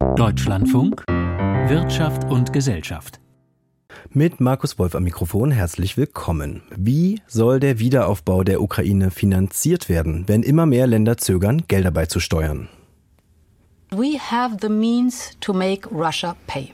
Deutschlandfunk 0.00 1.04
Wirtschaft 1.08 2.24
und 2.24 2.54
Gesellschaft. 2.54 3.20
Mit 4.08 4.40
Markus 4.40 4.78
Wolf 4.78 4.94
am 4.94 5.04
Mikrofon 5.04 5.50
herzlich 5.50 5.98
willkommen. 5.98 6.62
Wie 6.74 7.20
soll 7.26 7.60
der 7.60 7.78
Wiederaufbau 7.78 8.42
der 8.42 8.62
Ukraine 8.62 9.10
finanziert 9.10 9.90
werden, 9.90 10.24
wenn 10.26 10.42
immer 10.42 10.64
mehr 10.64 10.86
Länder 10.86 11.18
zögern, 11.18 11.64
Gelder 11.68 11.90
beizusteuern? 11.90 12.70
We 13.90 14.18
have 14.18 14.56
the 14.62 14.70
means 14.70 15.36
to 15.40 15.52
make 15.52 15.86
Russia 15.90 16.34
pay. 16.46 16.72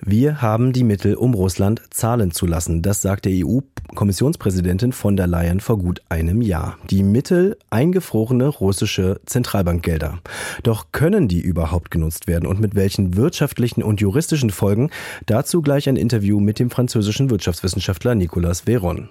Wir 0.00 0.40
haben 0.40 0.72
die 0.72 0.84
Mittel, 0.84 1.14
um 1.14 1.34
Russland 1.34 1.82
zahlen 1.90 2.30
zu 2.30 2.46
lassen. 2.46 2.82
Das 2.82 3.02
sagte 3.02 3.30
EU-Kommissionspräsidentin 3.30 4.92
von 4.92 5.16
der 5.16 5.26
Leyen 5.26 5.60
vor 5.60 5.78
gut 5.78 6.02
einem 6.08 6.40
Jahr. 6.40 6.78
Die 6.88 7.02
Mittel 7.02 7.56
eingefrorene 7.70 8.46
russische 8.46 9.20
Zentralbankgelder. 9.26 10.18
Doch 10.62 10.86
können 10.92 11.26
die 11.26 11.40
überhaupt 11.40 11.90
genutzt 11.90 12.28
werden 12.28 12.46
und 12.46 12.60
mit 12.60 12.74
welchen 12.74 13.16
wirtschaftlichen 13.16 13.82
und 13.82 14.00
juristischen 14.00 14.50
Folgen? 14.50 14.90
Dazu 15.26 15.62
gleich 15.62 15.88
ein 15.88 15.96
Interview 15.96 16.38
mit 16.38 16.58
dem 16.58 16.70
französischen 16.70 17.28
Wirtschaftswissenschaftler 17.30 18.14
Nicolas 18.14 18.62
Veron. 18.66 19.08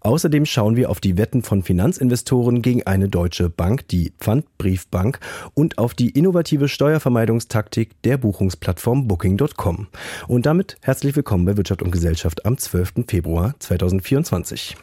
Außerdem 0.00 0.46
schauen 0.46 0.76
wir 0.76 0.90
auf 0.90 1.00
die 1.00 1.16
Wetten 1.16 1.42
von 1.42 1.62
Finanzinvestoren 1.62 2.60
gegen 2.60 2.82
eine 2.86 3.08
deutsche 3.08 3.50
Bank, 3.50 3.86
die 3.88 4.12
Pfandbriefbank, 4.18 5.20
und 5.54 5.78
auf 5.78 5.94
die 5.94 6.10
innovative 6.10 6.68
Steuervermeidungstaktik 6.68 8.02
der 8.02 8.18
Buchungsplattform 8.18 9.06
Booking.com. 9.06 9.86
Und 10.26 10.46
damit 10.46 10.76
herzlich 10.80 11.16
willkommen 11.16 11.44
bei 11.44 11.56
Wirtschaft 11.56 11.82
und 11.82 11.90
Gesellschaft 11.90 12.46
am 12.46 12.56
12. 12.56 13.04
Februar 13.06 13.54
2024. 13.58 14.76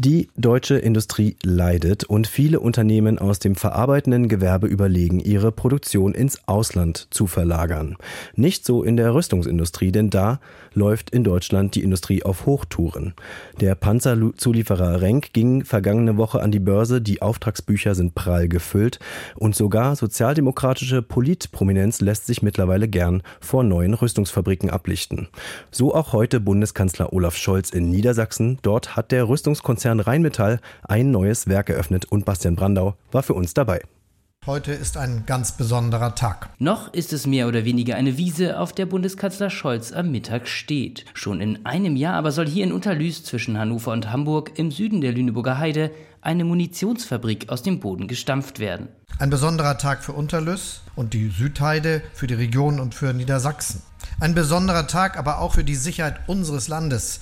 Die 0.00 0.28
deutsche 0.36 0.78
Industrie 0.78 1.34
leidet 1.42 2.04
und 2.04 2.28
viele 2.28 2.60
Unternehmen 2.60 3.18
aus 3.18 3.40
dem 3.40 3.56
verarbeitenden 3.56 4.28
Gewerbe 4.28 4.68
überlegen, 4.68 5.18
ihre 5.18 5.50
Produktion 5.50 6.14
ins 6.14 6.46
Ausland 6.46 7.08
zu 7.10 7.26
verlagern. 7.26 7.96
Nicht 8.36 8.64
so 8.64 8.84
in 8.84 8.96
der 8.96 9.12
Rüstungsindustrie, 9.12 9.90
denn 9.90 10.08
da 10.08 10.38
läuft 10.72 11.10
in 11.10 11.24
Deutschland 11.24 11.74
die 11.74 11.82
Industrie 11.82 12.22
auf 12.22 12.46
Hochtouren. 12.46 13.14
Der 13.60 13.74
Panzerzulieferer 13.74 15.00
Renk 15.00 15.32
ging 15.32 15.64
vergangene 15.64 16.16
Woche 16.16 16.42
an 16.42 16.52
die 16.52 16.60
Börse, 16.60 17.02
die 17.02 17.20
Auftragsbücher 17.20 17.96
sind 17.96 18.14
prall 18.14 18.46
gefüllt 18.46 19.00
und 19.34 19.56
sogar 19.56 19.96
sozialdemokratische 19.96 21.02
Politprominenz 21.02 22.00
lässt 22.00 22.26
sich 22.26 22.40
mittlerweile 22.40 22.86
gern 22.86 23.24
vor 23.40 23.64
neuen 23.64 23.94
Rüstungsfabriken 23.94 24.70
ablichten. 24.70 25.26
So 25.72 25.92
auch 25.92 26.12
heute 26.12 26.38
Bundeskanzler 26.38 27.12
Olaf 27.12 27.34
Scholz 27.34 27.70
in 27.70 27.90
Niedersachsen. 27.90 28.60
Dort 28.62 28.94
hat 28.94 29.10
der 29.10 29.28
Rüstungskonzern 29.28 29.87
Konzern 29.88 30.00
Rheinmetall 30.00 30.60
ein 30.82 31.10
neues 31.10 31.46
Werk 31.46 31.70
eröffnet 31.70 32.04
und 32.04 32.26
Bastian 32.26 32.56
Brandau 32.56 32.94
war 33.10 33.22
für 33.22 33.32
uns 33.32 33.54
dabei. 33.54 33.80
Heute 34.44 34.72
ist 34.72 34.98
ein 34.98 35.24
ganz 35.24 35.52
besonderer 35.52 36.14
Tag. 36.14 36.50
Noch 36.58 36.92
ist 36.92 37.14
es 37.14 37.26
mehr 37.26 37.48
oder 37.48 37.64
weniger 37.64 37.96
eine 37.96 38.18
Wiese, 38.18 38.58
auf 38.58 38.74
der 38.74 38.84
Bundeskanzler 38.84 39.48
Scholz 39.48 39.92
am 39.92 40.10
Mittag 40.10 40.46
steht. 40.46 41.06
Schon 41.14 41.40
in 41.40 41.64
einem 41.64 41.96
Jahr 41.96 42.14
aber 42.14 42.32
soll 42.32 42.46
hier 42.46 42.64
in 42.64 42.72
Unterlüß 42.72 43.24
zwischen 43.24 43.58
Hannover 43.58 43.92
und 43.92 44.12
Hamburg 44.12 44.58
im 44.58 44.70
Süden 44.70 45.00
der 45.00 45.12
Lüneburger 45.12 45.56
Heide 45.56 45.90
eine 46.20 46.44
Munitionsfabrik 46.44 47.48
aus 47.48 47.62
dem 47.62 47.80
Boden 47.80 48.08
gestampft 48.08 48.58
werden. 48.58 48.88
Ein 49.18 49.30
besonderer 49.30 49.78
Tag 49.78 50.04
für 50.04 50.12
Unterlüß 50.12 50.82
und 50.96 51.14
die 51.14 51.30
Südheide, 51.30 52.02
für 52.12 52.26
die 52.26 52.34
Region 52.34 52.78
und 52.78 52.94
für 52.94 53.14
Niedersachsen. 53.14 53.82
Ein 54.20 54.34
besonderer 54.34 54.86
Tag 54.86 55.18
aber 55.18 55.38
auch 55.38 55.54
für 55.54 55.64
die 55.64 55.76
Sicherheit 55.76 56.28
unseres 56.28 56.68
Landes 56.68 57.20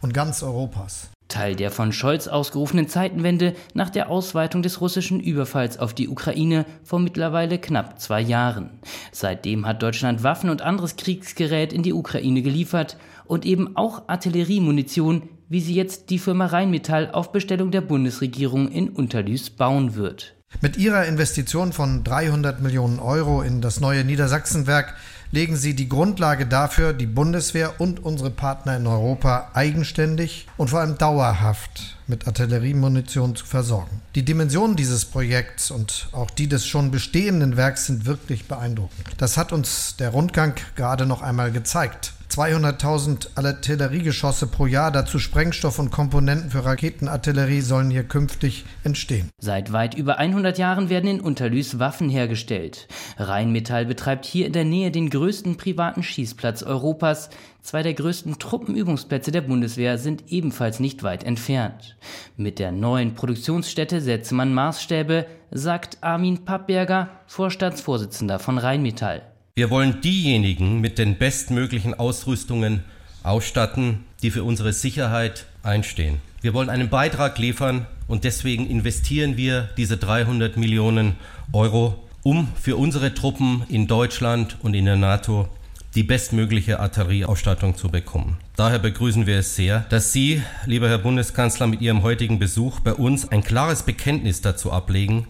und 0.00 0.14
ganz 0.14 0.42
Europas. 0.42 1.10
Teil 1.28 1.54
der 1.54 1.70
von 1.70 1.92
Scholz 1.92 2.26
ausgerufenen 2.26 2.88
Zeitenwende 2.88 3.54
nach 3.74 3.90
der 3.90 4.10
Ausweitung 4.10 4.62
des 4.62 4.80
russischen 4.80 5.20
Überfalls 5.20 5.78
auf 5.78 5.94
die 5.94 6.08
Ukraine 6.08 6.64
vor 6.82 6.98
mittlerweile 6.98 7.58
knapp 7.58 8.00
zwei 8.00 8.20
Jahren. 8.20 8.70
Seitdem 9.12 9.66
hat 9.66 9.82
Deutschland 9.82 10.22
Waffen 10.22 10.50
und 10.50 10.62
anderes 10.62 10.96
Kriegsgerät 10.96 11.72
in 11.72 11.82
die 11.82 11.92
Ukraine 11.92 12.42
geliefert 12.42 12.96
und 13.26 13.44
eben 13.44 13.76
auch 13.76 14.08
Artilleriemunition, 14.08 15.28
wie 15.48 15.60
sie 15.60 15.74
jetzt 15.74 16.10
die 16.10 16.18
Firma 16.18 16.46
Rheinmetall 16.46 17.10
auf 17.10 17.30
Bestellung 17.30 17.70
der 17.70 17.82
Bundesregierung 17.82 18.68
in 18.68 18.88
Unterlüß 18.88 19.50
bauen 19.50 19.94
wird. 19.94 20.34
Mit 20.62 20.78
ihrer 20.78 21.04
Investition 21.04 21.72
von 21.72 22.04
300 22.04 22.62
Millionen 22.62 23.00
Euro 23.00 23.42
in 23.42 23.60
das 23.60 23.80
neue 23.80 24.02
Niedersachsenwerk 24.04 24.94
legen 25.30 25.56
sie 25.56 25.74
die 25.74 25.88
Grundlage 25.88 26.46
dafür, 26.46 26.92
die 26.92 27.06
Bundeswehr 27.06 27.80
und 27.80 28.04
unsere 28.04 28.30
Partner 28.30 28.76
in 28.76 28.86
Europa 28.86 29.50
eigenständig 29.54 30.46
und 30.56 30.70
vor 30.70 30.80
allem 30.80 30.98
dauerhaft 30.98 31.96
mit 32.06 32.26
Artilleriemunition 32.26 33.36
zu 33.36 33.44
versorgen. 33.44 34.00
Die 34.14 34.24
Dimensionen 34.24 34.76
dieses 34.76 35.04
Projekts 35.04 35.70
und 35.70 36.08
auch 36.12 36.30
die 36.30 36.48
des 36.48 36.66
schon 36.66 36.90
bestehenden 36.90 37.56
Werks 37.56 37.86
sind 37.86 38.06
wirklich 38.06 38.48
beeindruckend. 38.48 39.06
Das 39.18 39.36
hat 39.36 39.52
uns 39.52 39.96
der 39.96 40.10
Rundgang 40.10 40.54
gerade 40.74 41.06
noch 41.06 41.22
einmal 41.22 41.52
gezeigt. 41.52 42.12
200.000 42.30 43.36
Artilleriegeschosse 43.36 44.46
pro 44.46 44.66
Jahr, 44.66 44.92
dazu 44.92 45.18
Sprengstoff 45.18 45.78
und 45.78 45.90
Komponenten 45.90 46.50
für 46.50 46.64
Raketenartillerie 46.64 47.62
sollen 47.62 47.90
hier 47.90 48.04
künftig 48.04 48.64
entstehen. 48.84 49.30
Seit 49.40 49.72
weit 49.72 49.94
über 49.94 50.18
100 50.18 50.58
Jahren 50.58 50.90
werden 50.90 51.10
in 51.10 51.20
Unterlüß 51.20 51.78
Waffen 51.78 52.10
hergestellt. 52.10 52.88
Rheinmetall 53.16 53.86
betreibt 53.86 54.26
hier 54.26 54.46
in 54.46 54.52
der 54.52 54.64
Nähe 54.64 54.90
den 54.90 55.10
größten 55.10 55.56
privaten 55.56 56.02
Schießplatz 56.02 56.62
Europas. 56.62 57.30
Zwei 57.62 57.82
der 57.82 57.94
größten 57.94 58.38
Truppenübungsplätze 58.38 59.32
der 59.32 59.42
Bundeswehr 59.42 59.98
sind 59.98 60.24
ebenfalls 60.28 60.80
nicht 60.80 61.02
weit 61.02 61.24
entfernt. 61.24 61.96
Mit 62.36 62.58
der 62.58 62.72
neuen 62.72 63.14
Produktionsstätte 63.14 64.00
setze 64.00 64.34
man 64.34 64.54
Maßstäbe, 64.54 65.26
sagt 65.50 65.98
Armin 66.02 66.44
Pappberger, 66.44 67.08
Vorstandsvorsitzender 67.26 68.38
von 68.38 68.58
Rheinmetall. 68.58 69.22
Wir 69.58 69.70
wollen 69.70 70.00
diejenigen 70.00 70.80
mit 70.80 70.98
den 70.98 71.18
bestmöglichen 71.18 71.92
Ausrüstungen 71.92 72.84
ausstatten, 73.24 74.04
die 74.22 74.30
für 74.30 74.44
unsere 74.44 74.72
Sicherheit 74.72 75.46
einstehen. 75.64 76.20
Wir 76.40 76.54
wollen 76.54 76.70
einen 76.70 76.90
Beitrag 76.90 77.38
liefern 77.38 77.88
und 78.06 78.22
deswegen 78.22 78.70
investieren 78.70 79.36
wir 79.36 79.68
diese 79.76 79.96
300 79.96 80.56
Millionen 80.56 81.16
Euro, 81.52 82.06
um 82.22 82.46
für 82.54 82.76
unsere 82.76 83.14
Truppen 83.14 83.64
in 83.68 83.88
Deutschland 83.88 84.58
und 84.62 84.74
in 84.74 84.84
der 84.84 84.94
NATO 84.94 85.48
die 85.96 86.04
bestmögliche 86.04 86.78
Artillerieausstattung 86.78 87.76
zu 87.76 87.88
bekommen. 87.88 88.36
Daher 88.54 88.78
begrüßen 88.78 89.26
wir 89.26 89.38
es 89.38 89.56
sehr, 89.56 89.80
dass 89.90 90.12
Sie, 90.12 90.40
lieber 90.66 90.88
Herr 90.88 90.98
Bundeskanzler, 90.98 91.66
mit 91.66 91.80
Ihrem 91.80 92.04
heutigen 92.04 92.38
Besuch 92.38 92.78
bei 92.78 92.94
uns 92.94 93.28
ein 93.28 93.42
klares 93.42 93.82
Bekenntnis 93.82 94.40
dazu 94.40 94.70
ablegen, 94.70 95.26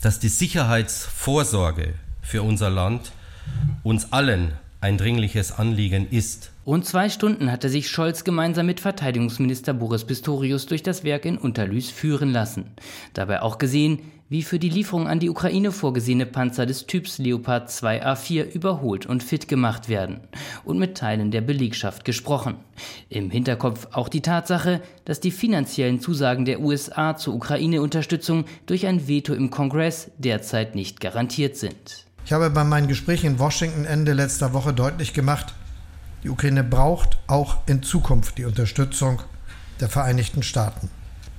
dass 0.00 0.20
die 0.20 0.30
Sicherheitsvorsorge 0.30 1.92
für 2.22 2.40
unser 2.40 2.70
Land 2.70 3.12
uns 3.82 4.12
allen 4.12 4.52
ein 4.80 4.96
dringliches 4.96 5.52
Anliegen 5.52 6.06
ist. 6.10 6.52
Rund 6.64 6.84
zwei 6.84 7.08
Stunden 7.08 7.50
hatte 7.50 7.68
sich 7.68 7.88
Scholz 7.88 8.22
gemeinsam 8.24 8.66
mit 8.66 8.80
Verteidigungsminister 8.80 9.74
Boris 9.74 10.04
Pistorius 10.04 10.66
durch 10.66 10.82
das 10.82 11.02
Werk 11.02 11.24
in 11.24 11.38
Unterlüß 11.38 11.90
führen 11.90 12.30
lassen. 12.30 12.66
Dabei 13.14 13.42
auch 13.42 13.58
gesehen, 13.58 14.00
wie 14.28 14.42
für 14.42 14.58
die 14.58 14.68
Lieferung 14.68 15.08
an 15.08 15.20
die 15.20 15.30
Ukraine 15.30 15.72
vorgesehene 15.72 16.26
Panzer 16.26 16.66
des 16.66 16.86
Typs 16.86 17.18
Leopard 17.18 17.70
2A4 17.70 18.52
überholt 18.52 19.06
und 19.06 19.22
fit 19.22 19.48
gemacht 19.48 19.88
werden 19.88 20.20
und 20.64 20.78
mit 20.78 20.98
Teilen 20.98 21.30
der 21.30 21.40
Belegschaft 21.40 22.04
gesprochen. 22.04 22.56
Im 23.08 23.30
Hinterkopf 23.30 23.88
auch 23.92 24.08
die 24.08 24.20
Tatsache, 24.20 24.82
dass 25.06 25.20
die 25.20 25.30
finanziellen 25.30 26.00
Zusagen 26.00 26.44
der 26.44 26.60
USA 26.60 27.16
zur 27.16 27.34
Ukraine-Unterstützung 27.34 28.44
durch 28.66 28.86
ein 28.86 29.08
Veto 29.08 29.32
im 29.32 29.50
Kongress 29.50 30.10
derzeit 30.18 30.74
nicht 30.74 31.00
garantiert 31.00 31.56
sind. 31.56 32.07
Ich 32.28 32.32
habe 32.34 32.50
bei 32.50 32.62
meinen 32.62 32.88
Gesprächen 32.88 33.24
in 33.24 33.38
Washington 33.38 33.86
Ende 33.86 34.12
letzter 34.12 34.52
Woche 34.52 34.74
deutlich 34.74 35.14
gemacht, 35.14 35.54
die 36.22 36.28
Ukraine 36.28 36.62
braucht 36.62 37.18
auch 37.26 37.56
in 37.64 37.82
Zukunft 37.82 38.36
die 38.36 38.44
Unterstützung 38.44 39.22
der 39.80 39.88
Vereinigten 39.88 40.42
Staaten. 40.42 40.90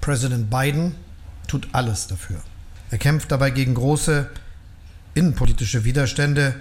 Präsident 0.01 0.49
Biden 0.49 0.95
tut 1.47 1.67
alles 1.73 2.07
dafür. 2.07 2.41
Er 2.89 2.97
kämpft 2.97 3.31
dabei 3.31 3.51
gegen 3.51 3.75
große 3.75 4.31
innenpolitische 5.13 5.83
Widerstände 5.83 6.55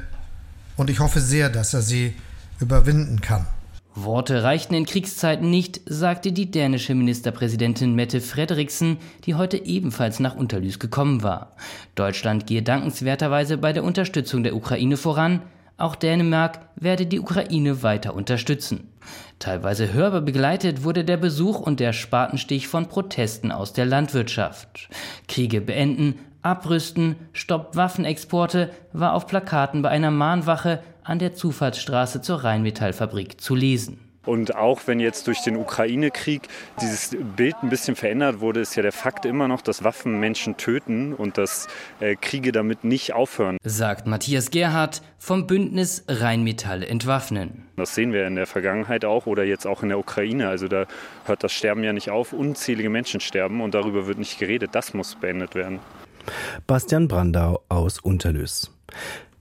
und 0.77 0.91
ich 0.91 1.01
hoffe 1.01 1.23
sehr, 1.23 1.49
dass 1.49 1.73
er 1.73 1.81
sie 1.81 2.15
überwinden 2.61 3.23
kann. 3.23 3.47
Worte 4.05 4.43
reichten 4.43 4.75
in 4.75 4.87
Kriegszeiten 4.87 5.51
nicht, 5.51 5.81
sagte 5.87 6.33
die 6.33 6.51
dänische 6.51 6.95
Ministerpräsidentin 6.95 7.95
Mette 7.95 8.21
Frederiksen, 8.21 8.99
die 9.25 9.35
heute 9.35 9.65
ebenfalls 9.65 10.21
nach 10.21 10.37
Unterlüß 10.37 10.79
gekommen 10.79 11.23
war. 11.23 11.57
Deutschland 11.95 12.47
gehe 12.47 12.63
dankenswerterweise 12.63 13.59
bei 13.59 13.73
der 13.73 13.85
Unterstützung 13.85 14.43
der 14.43 14.55
Ukraine 14.55 14.97
voran. 14.97 15.43
Auch 15.77 15.97
Dänemark 15.97 16.61
werde 16.77 17.07
die 17.07 17.21
Ukraine 17.21 17.83
weiter 17.83 18.15
unterstützen. 18.15 18.89
Teilweise 19.39 19.93
hörbar 19.93 20.21
begleitet 20.21 20.85
wurde 20.85 21.05
der 21.05 21.17
Besuch 21.17 21.61
und 21.61 21.81
der 21.81 21.93
Spatenstich 21.93 22.69
von 22.69 22.87
Protesten 22.87 23.53
aus 23.53 23.73
der 23.73 23.87
Landwirtschaft. 23.87 24.89
Kriege 25.29 25.61
beenden, 25.61 26.17
abrüsten, 26.43 27.17
stoppt 27.33 27.77
Waffenexporte 27.77 28.71
war 28.93 29.15
auf 29.15 29.27
Plakaten 29.27 29.83
bei 29.83 29.89
einer 29.89 30.11
Mahnwache 30.11 30.83
an 31.09 31.19
der 31.19 31.35
Zufahrtsstraße 31.35 32.21
zur 32.21 32.45
Rheinmetallfabrik 32.45 33.41
zu 33.41 33.55
lesen. 33.55 34.01
Und 34.27 34.55
auch 34.55 34.83
wenn 34.85 35.01
jetzt 35.01 35.27
durch 35.27 35.41
den 35.41 35.57
Ukraine-Krieg 35.57 36.49
dieses 36.83 37.17
Bild 37.35 37.57
ein 37.63 37.71
bisschen 37.71 37.97
verändert 37.97 38.41
wurde, 38.41 38.61
ist 38.61 38.77
ja 38.77 38.83
der 38.83 38.93
Fakt 38.93 39.25
immer 39.25 39.49
noch, 39.49 39.63
dass 39.63 39.85
Waffen 39.85 40.21
Menschen 40.21 40.59
töten 40.59 41.15
und 41.15 41.39
dass 41.39 41.67
äh, 42.01 42.15
Kriege 42.15 42.53
damit 42.53 42.85
nicht 42.85 43.15
aufhören. 43.15 43.57
Sagt 43.65 44.07
Matthias 44.07 44.51
Gerhardt 44.51 45.01
vom 45.17 45.47
Bündnis 45.47 46.05
Rheinmetall 46.09 46.83
entwaffnen. 46.83 47.65
Das 47.77 47.95
sehen 47.95 48.13
wir 48.13 48.27
in 48.27 48.35
der 48.35 48.47
Vergangenheit 48.47 49.07
auch 49.07 49.25
oder 49.25 49.45
jetzt 49.45 49.67
auch 49.67 49.83
in 49.83 49.89
der 49.89 49.99
Ukraine. 49.99 50.51
Also 50.51 50.69
da 50.69 50.85
hört 51.25 51.43
das 51.43 51.53
Sterben 51.53 51.83
ja 51.83 51.95
nicht 51.95 52.11
auf. 52.11 52.35
Unzählige 52.35 52.91
Menschen 52.91 53.21
sterben 53.21 53.63
und 53.63 53.73
darüber 53.73 54.07
wird 54.07 54.19
nicht 54.19 54.39
geredet. 54.39 54.75
Das 54.75 54.93
muss 54.93 55.15
beendet 55.15 55.55
werden. 55.55 55.79
Bastian 56.67 57.09
Brandau 57.09 57.63
aus 57.71 57.99
Unterlös. 57.99 58.71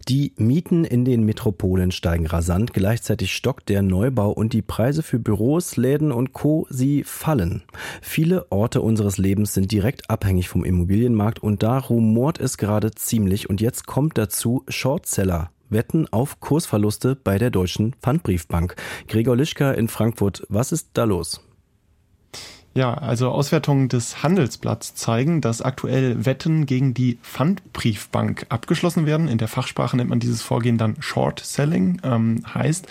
Die 0.09 0.31
Mieten 0.37 0.85
in 0.85 1.03
den 1.03 1.25
Metropolen 1.25 1.91
steigen 1.91 2.27
rasant, 2.27 2.73
gleichzeitig 2.73 3.33
stockt 3.33 3.67
der 3.67 3.81
Neubau 3.81 4.31
und 4.31 4.53
die 4.53 4.61
Preise 4.61 5.03
für 5.03 5.19
Büros, 5.19 5.75
Läden 5.75 6.13
und 6.13 6.31
Co. 6.31 6.65
sie 6.69 7.03
fallen. 7.03 7.63
Viele 8.01 8.49
Orte 8.49 8.79
unseres 8.79 9.17
Lebens 9.17 9.53
sind 9.53 9.69
direkt 9.69 10.09
abhängig 10.09 10.47
vom 10.47 10.63
Immobilienmarkt 10.63 11.39
und 11.39 11.61
da 11.61 11.77
rumort 11.77 12.39
es 12.39 12.57
gerade 12.57 12.91
ziemlich 12.91 13.49
und 13.49 13.59
jetzt 13.59 13.85
kommt 13.85 14.17
dazu 14.17 14.63
Shortseller. 14.69 15.51
Wetten 15.69 16.07
auf 16.07 16.39
Kursverluste 16.39 17.17
bei 17.21 17.37
der 17.37 17.49
Deutschen 17.49 17.93
Pfandbriefbank. 18.01 18.77
Gregor 19.09 19.35
Lischka 19.35 19.73
in 19.73 19.89
Frankfurt, 19.89 20.43
was 20.47 20.71
ist 20.71 20.91
da 20.93 21.03
los? 21.03 21.41
Ja, 22.77 22.93
also 22.93 23.29
Auswertungen 23.29 23.89
des 23.89 24.21
Handelsblatts 24.21 24.93
zeigen, 24.93 25.41
dass 25.41 25.63
aktuell 25.63 26.27
Wetten 26.27 26.67
gegen 26.67 26.93
die 26.93 27.17
Pfandbriefbank 27.23 28.45
abgeschlossen 28.49 29.07
werden. 29.07 29.27
In 29.27 29.39
der 29.39 29.47
Fachsprache 29.47 29.97
nennt 29.97 30.11
man 30.11 30.19
dieses 30.19 30.43
Vorgehen 30.43 30.77
dann 30.77 30.95
Short 30.99 31.39
Selling. 31.39 31.99
Ähm, 32.03 32.43
heißt, 32.53 32.85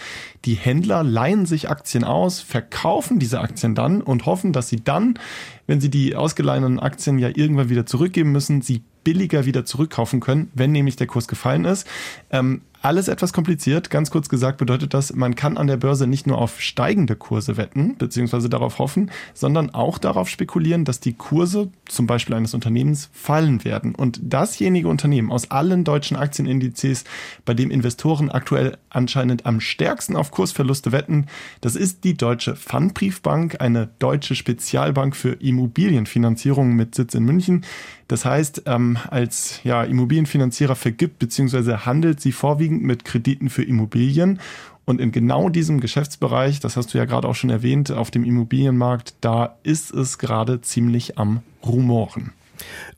die 0.44 0.54
Händler 0.54 1.04
leihen 1.04 1.46
sich 1.46 1.70
Aktien 1.70 2.02
aus, 2.02 2.40
verkaufen 2.40 3.20
diese 3.20 3.40
Aktien 3.40 3.76
dann 3.76 4.02
und 4.02 4.26
hoffen, 4.26 4.52
dass 4.52 4.68
sie 4.68 4.82
dann, 4.82 5.20
wenn 5.68 5.80
sie 5.80 5.88
die 5.88 6.16
ausgeleihenen 6.16 6.80
Aktien 6.80 7.20
ja 7.20 7.28
irgendwann 7.28 7.68
wieder 7.68 7.86
zurückgeben 7.86 8.32
müssen, 8.32 8.62
sie 8.62 8.82
billiger 9.04 9.44
wieder 9.46 9.64
zurückkaufen 9.64 10.18
können, 10.18 10.50
wenn 10.52 10.72
nämlich 10.72 10.96
der 10.96 11.06
Kurs 11.06 11.28
gefallen 11.28 11.64
ist. 11.64 11.86
Ähm, 12.32 12.62
alles 12.86 13.08
etwas 13.08 13.32
kompliziert. 13.32 13.90
Ganz 13.90 14.12
kurz 14.12 14.28
gesagt 14.28 14.58
bedeutet 14.58 14.94
das, 14.94 15.12
man 15.12 15.34
kann 15.34 15.56
an 15.58 15.66
der 15.66 15.76
Börse 15.76 16.06
nicht 16.06 16.28
nur 16.28 16.38
auf 16.38 16.60
steigende 16.60 17.16
Kurse 17.16 17.56
wetten, 17.56 17.96
beziehungsweise 17.98 18.48
darauf 18.48 18.78
hoffen, 18.78 19.10
sondern 19.34 19.70
auch 19.70 19.98
darauf 19.98 20.28
spekulieren, 20.28 20.84
dass 20.84 21.00
die 21.00 21.14
Kurse 21.14 21.68
zum 21.86 22.06
Beispiel 22.06 22.36
eines 22.36 22.54
Unternehmens 22.54 23.10
fallen 23.12 23.64
werden. 23.64 23.96
Und 23.96 24.20
dasjenige 24.22 24.86
Unternehmen 24.86 25.32
aus 25.32 25.50
allen 25.50 25.82
deutschen 25.82 26.16
Aktienindizes, 26.16 27.02
bei 27.44 27.54
dem 27.54 27.72
Investoren 27.72 28.30
aktuell 28.30 28.78
anscheinend 28.88 29.46
am 29.46 29.60
stärksten 29.60 30.14
auf 30.14 30.30
Kursverluste 30.30 30.92
wetten, 30.92 31.26
das 31.62 31.74
ist 31.74 32.04
die 32.04 32.16
Deutsche 32.16 32.54
Pfandbriefbank, 32.54 33.60
eine 33.60 33.88
deutsche 33.98 34.36
Spezialbank 34.36 35.16
für 35.16 35.32
Immobilienfinanzierung 35.32 36.76
mit 36.76 36.94
Sitz 36.94 37.14
in 37.14 37.24
München. 37.24 37.64
Das 38.08 38.24
heißt, 38.24 38.62
ähm, 38.66 38.98
als 39.10 39.60
ja, 39.64 39.82
Immobilienfinanzierer 39.82 40.76
vergibt 40.76 41.18
bzw. 41.18 41.78
handelt 41.78 42.20
sie 42.20 42.30
vorwiegend 42.30 42.75
mit 42.82 43.04
Krediten 43.04 43.50
für 43.50 43.62
Immobilien. 43.62 44.40
Und 44.84 45.00
in 45.00 45.10
genau 45.10 45.48
diesem 45.48 45.80
Geschäftsbereich, 45.80 46.60
das 46.60 46.76
hast 46.76 46.94
du 46.94 46.98
ja 46.98 47.04
gerade 47.04 47.28
auch 47.28 47.34
schon 47.34 47.50
erwähnt, 47.50 47.90
auf 47.90 48.10
dem 48.10 48.24
Immobilienmarkt, 48.24 49.16
da 49.20 49.56
ist 49.64 49.92
es 49.92 50.18
gerade 50.18 50.60
ziemlich 50.60 51.18
am 51.18 51.42
Rumoren. 51.64 52.32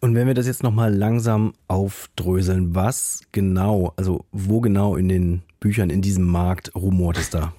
Und 0.00 0.14
wenn 0.14 0.26
wir 0.26 0.34
das 0.34 0.46
jetzt 0.46 0.62
nochmal 0.62 0.94
langsam 0.94 1.54
aufdröseln, 1.66 2.75
was 2.75 3.22
genau, 3.32 3.92
also 3.96 4.25
wo 4.32 4.60
genau 4.60 4.96
in 4.96 5.08
den 5.08 5.42
Büchern 5.60 5.90
in 5.90 6.02
diesem 6.02 6.25
Markt 6.25 6.75
rumort 6.75 7.19
es 7.19 7.30
da? 7.30 7.52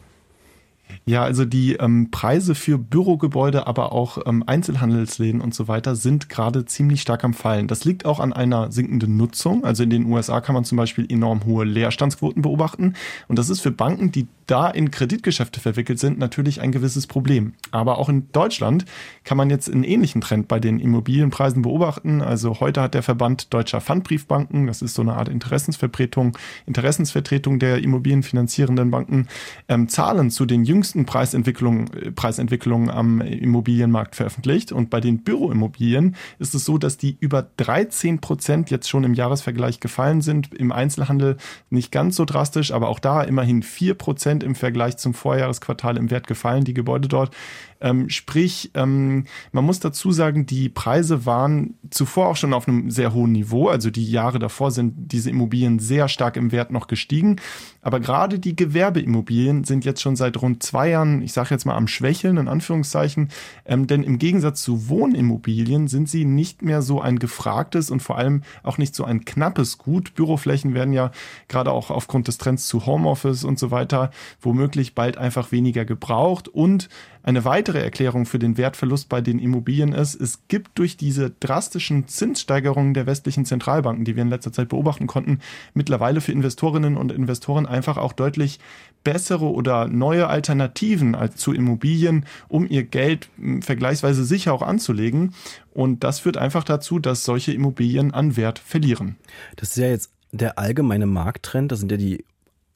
Ja, 1.06 1.24
also 1.24 1.44
die 1.44 1.74
ähm, 1.74 2.12
Preise 2.12 2.54
für 2.54 2.78
Bürogebäude, 2.78 3.66
aber 3.66 3.94
auch 3.94 4.20
ähm, 4.26 4.44
Einzelhandelsläden 4.46 5.42
und 5.42 5.56
so 5.56 5.68
weiter 5.68 5.96
sind 5.96 6.30
gerade 6.30 6.66
ziemlich 6.66 7.02
stark 7.02 7.24
am 7.24 7.34
Fallen. 7.34 7.68
Das 7.68 7.84
liegt 7.84 8.06
auch 8.06 8.20
an 8.20 8.32
einer 8.34 8.72
sinkenden 8.72 9.18
Nutzung. 9.18 9.66
Also 9.66 9.84
in 9.84 9.90
den 9.90 10.06
USA 10.06 10.40
kann 10.42 10.54
man 10.54 10.66
zum 10.66 10.78
Beispiel 10.78 11.08
enorm 11.10 11.46
hohe 11.46 11.66
Leerstandsquoten 11.66 12.42
beobachten. 12.42 12.94
Und 13.28 13.40
das 13.40 13.50
ist 13.50 13.62
für 13.62 13.72
Banken, 13.72 14.12
die 14.12 14.28
da 14.46 14.70
in 14.70 14.92
Kreditgeschäfte 14.92 15.60
verwickelt 15.60 16.00
sind, 16.00 16.18
natürlich 16.18 16.62
ein 16.62 16.72
gewisses 16.72 17.08
Problem. 17.08 17.54
Aber 17.72 17.98
auch 17.98 18.10
in 18.10 18.32
Deutschland 18.32 18.86
kann 19.24 19.38
man 19.38 19.50
jetzt 19.50 19.72
einen 19.72 19.84
ähnlichen 19.84 20.22
Trend 20.22 20.48
bei 20.48 20.60
den 20.60 20.80
Immobilienpreisen 20.80 21.62
beobachten. 21.62 22.22
Also 22.22 22.60
heute 22.60 22.82
hat 22.82 22.94
der 22.94 23.04
Verband 23.04 23.54
deutscher 23.54 23.82
Pfandbriefbanken, 23.82 24.68
das 24.68 24.82
ist 24.82 24.96
so 24.96 25.02
eine 25.02 25.14
Art 25.14 25.30
Interessensvertretung, 25.30 26.38
Interessensvertretung 26.66 27.60
der 27.60 27.84
immobilienfinanzierenden 27.84 28.92
Banken, 28.92 29.28
ähm, 29.68 29.88
Zahlen 29.88 30.32
zu 30.32 30.46
den 30.46 30.64
jüngsten 30.66 30.79
Preisentwicklungen, 31.06 31.94
äh, 31.94 32.12
Preisentwicklungen 32.12 32.90
am 32.90 33.22
Immobilienmarkt 33.22 34.16
veröffentlicht. 34.16 34.72
Und 34.72 34.90
bei 34.90 35.00
den 35.00 35.24
Büroimmobilien 35.24 36.16
ist 36.40 36.54
es 36.56 36.66
so, 36.66 36.78
dass 36.78 36.98
die 36.98 37.18
über 37.20 37.48
13 37.58 38.20
Prozent 38.20 38.70
jetzt 38.70 38.90
schon 38.90 39.04
im 39.04 39.14
Jahresvergleich 39.14 39.80
gefallen 39.80 40.22
sind. 40.22 40.54
Im 40.54 40.72
Einzelhandel 40.72 41.38
nicht 41.70 41.92
ganz 41.92 42.16
so 42.16 42.26
drastisch, 42.26 42.72
aber 42.72 42.90
auch 42.90 43.00
da 43.00 43.24
immerhin 43.24 43.64
4 43.64 43.94
Prozent 43.94 44.10
Prozent 44.10 44.44
im 44.44 44.56
Vergleich 44.56 44.98
zum 44.98 45.14
Vorjahresquartal 45.14 45.96
im 45.96 46.10
Wert 46.12 46.28
gefallen, 46.28 46.64
die 46.64 46.74
Gebäude 46.74 47.08
dort. 47.08 47.34
Ähm, 47.82 48.10
sprich, 48.10 48.72
ähm, 48.74 49.26
man 49.52 49.64
muss 49.64 49.80
dazu 49.80 50.12
sagen, 50.12 50.46
die 50.46 50.70
Preise 50.70 51.26
waren 51.26 51.76
zuvor 51.90 52.28
auch 52.28 52.36
schon 52.36 52.54
auf 52.54 52.68
einem 52.68 52.92
sehr 52.92 53.14
hohen 53.14 53.32
Niveau. 53.32 53.70
Also 53.70 53.90
die 53.90 54.10
Jahre 54.10 54.40
davor 54.40 54.72
sind 54.72 55.12
diese 55.12 55.30
Immobilien 55.30 55.80
sehr 55.80 56.08
stark 56.08 56.36
im 56.36 56.52
Wert 56.52 56.72
noch 56.72 56.88
gestiegen. 56.88 57.38
Aber 57.82 58.00
gerade 58.02 58.40
die 58.40 58.56
Gewerbeimmobilien 58.56 59.64
sind 59.64 59.86
jetzt 59.86 60.02
schon 60.02 60.18
seit 60.18 60.42
rund 60.42 60.62
zwei 60.62 60.90
Jahren, 60.90 61.22
ich 61.22 61.32
sage 61.32 61.50
jetzt 61.52 61.66
mal 61.66 61.76
am 61.76 61.88
Schwächeln, 61.88 62.36
in 62.38 62.50
Anführungszeichen. 62.50 63.30
Ähm, 63.66 63.88
denn 63.88 64.04
im 64.04 64.20
Gegensatz 64.20 64.62
zu 64.62 64.90
Wohnimmobilien 64.90 65.88
sind 65.88 66.10
sie 66.10 66.26
nicht 66.26 66.62
mehr 66.62 66.82
so 66.82 67.00
ein 67.00 67.20
gefragtes 67.20 67.90
und 67.92 68.02
vor 68.02 68.18
allem 68.18 68.44
auch 68.64 68.78
nicht 68.78 68.94
so 68.94 69.06
ein 69.06 69.24
knappes 69.24 69.78
Gut. 69.78 70.16
Büroflächen 70.16 70.74
werden 70.74 70.94
ja 70.94 71.12
gerade 71.48 71.72
auch 71.72 71.90
aufgrund 71.90 72.28
des 72.28 72.38
Trends 72.38 72.68
zu 72.68 72.86
Homeoffice 72.86 73.46
und 73.46 73.58
so 73.58 73.72
weiter 73.72 74.12
womöglich 74.42 74.94
bald 74.96 75.18
einfach 75.18 75.54
weniger 75.54 75.86
gebraucht. 75.86 76.50
Und 76.50 76.90
eine 77.30 77.46
weitere 77.46 77.80
Erklärung 77.80 78.26
für 78.26 78.40
den 78.40 78.58
Wertverlust 78.58 79.08
bei 79.08 79.22
den 79.22 79.40
Immobilien 79.40 79.94
ist, 79.94 80.20
es 80.20 80.40
gibt 80.48 80.78
durch 80.80 80.98
diese 80.98 81.30
drastischen 81.30 82.08
Zinssteigerungen 82.08 82.94
der 82.94 83.06
westlichen 83.06 83.46
Zentralbanken, 83.46 84.04
die 84.04 84.16
wir 84.16 84.24
in 84.24 84.30
letzter 84.30 84.52
Zeit 84.52 84.70
beobachten 84.70 85.06
konnten, 85.06 85.40
mittlerweile 85.74 86.22
für 86.22 86.32
Investorinnen 86.32 86.98
und 86.98 87.12
Investoren 87.12 87.68
einfach 87.68 87.98
auch 87.98 88.14
deutlich 88.14 88.60
bessere 89.04 89.46
oder 89.46 89.88
neue 89.88 90.28
Alternativen 90.28 91.14
als 91.14 91.36
zu 91.36 91.54
Immobilien, 91.54 92.26
um 92.48 92.68
ihr 92.68 92.84
Geld 92.84 93.30
hm, 93.38 93.62
vergleichsweise 93.62 94.26
sicher 94.26 94.52
auch 94.52 94.64
anzulegen. 94.64 95.36
Und 95.72 96.04
das 96.04 96.20
führt 96.20 96.38
einfach 96.38 96.64
dazu, 96.64 97.00
dass 97.00 97.24
solche 97.24 97.54
Immobilien 97.54 98.12
an 98.12 98.38
Wert 98.38 98.60
verlieren. 98.60 99.18
Das 99.56 99.70
ist 99.70 99.78
ja 99.78 99.88
jetzt 99.88 100.12
der 100.32 100.58
allgemeine 100.58 101.06
Markttrend. 101.06 101.72
Das 101.72 101.80
sind 101.80 101.92
ja 101.92 101.98
die 101.98 102.26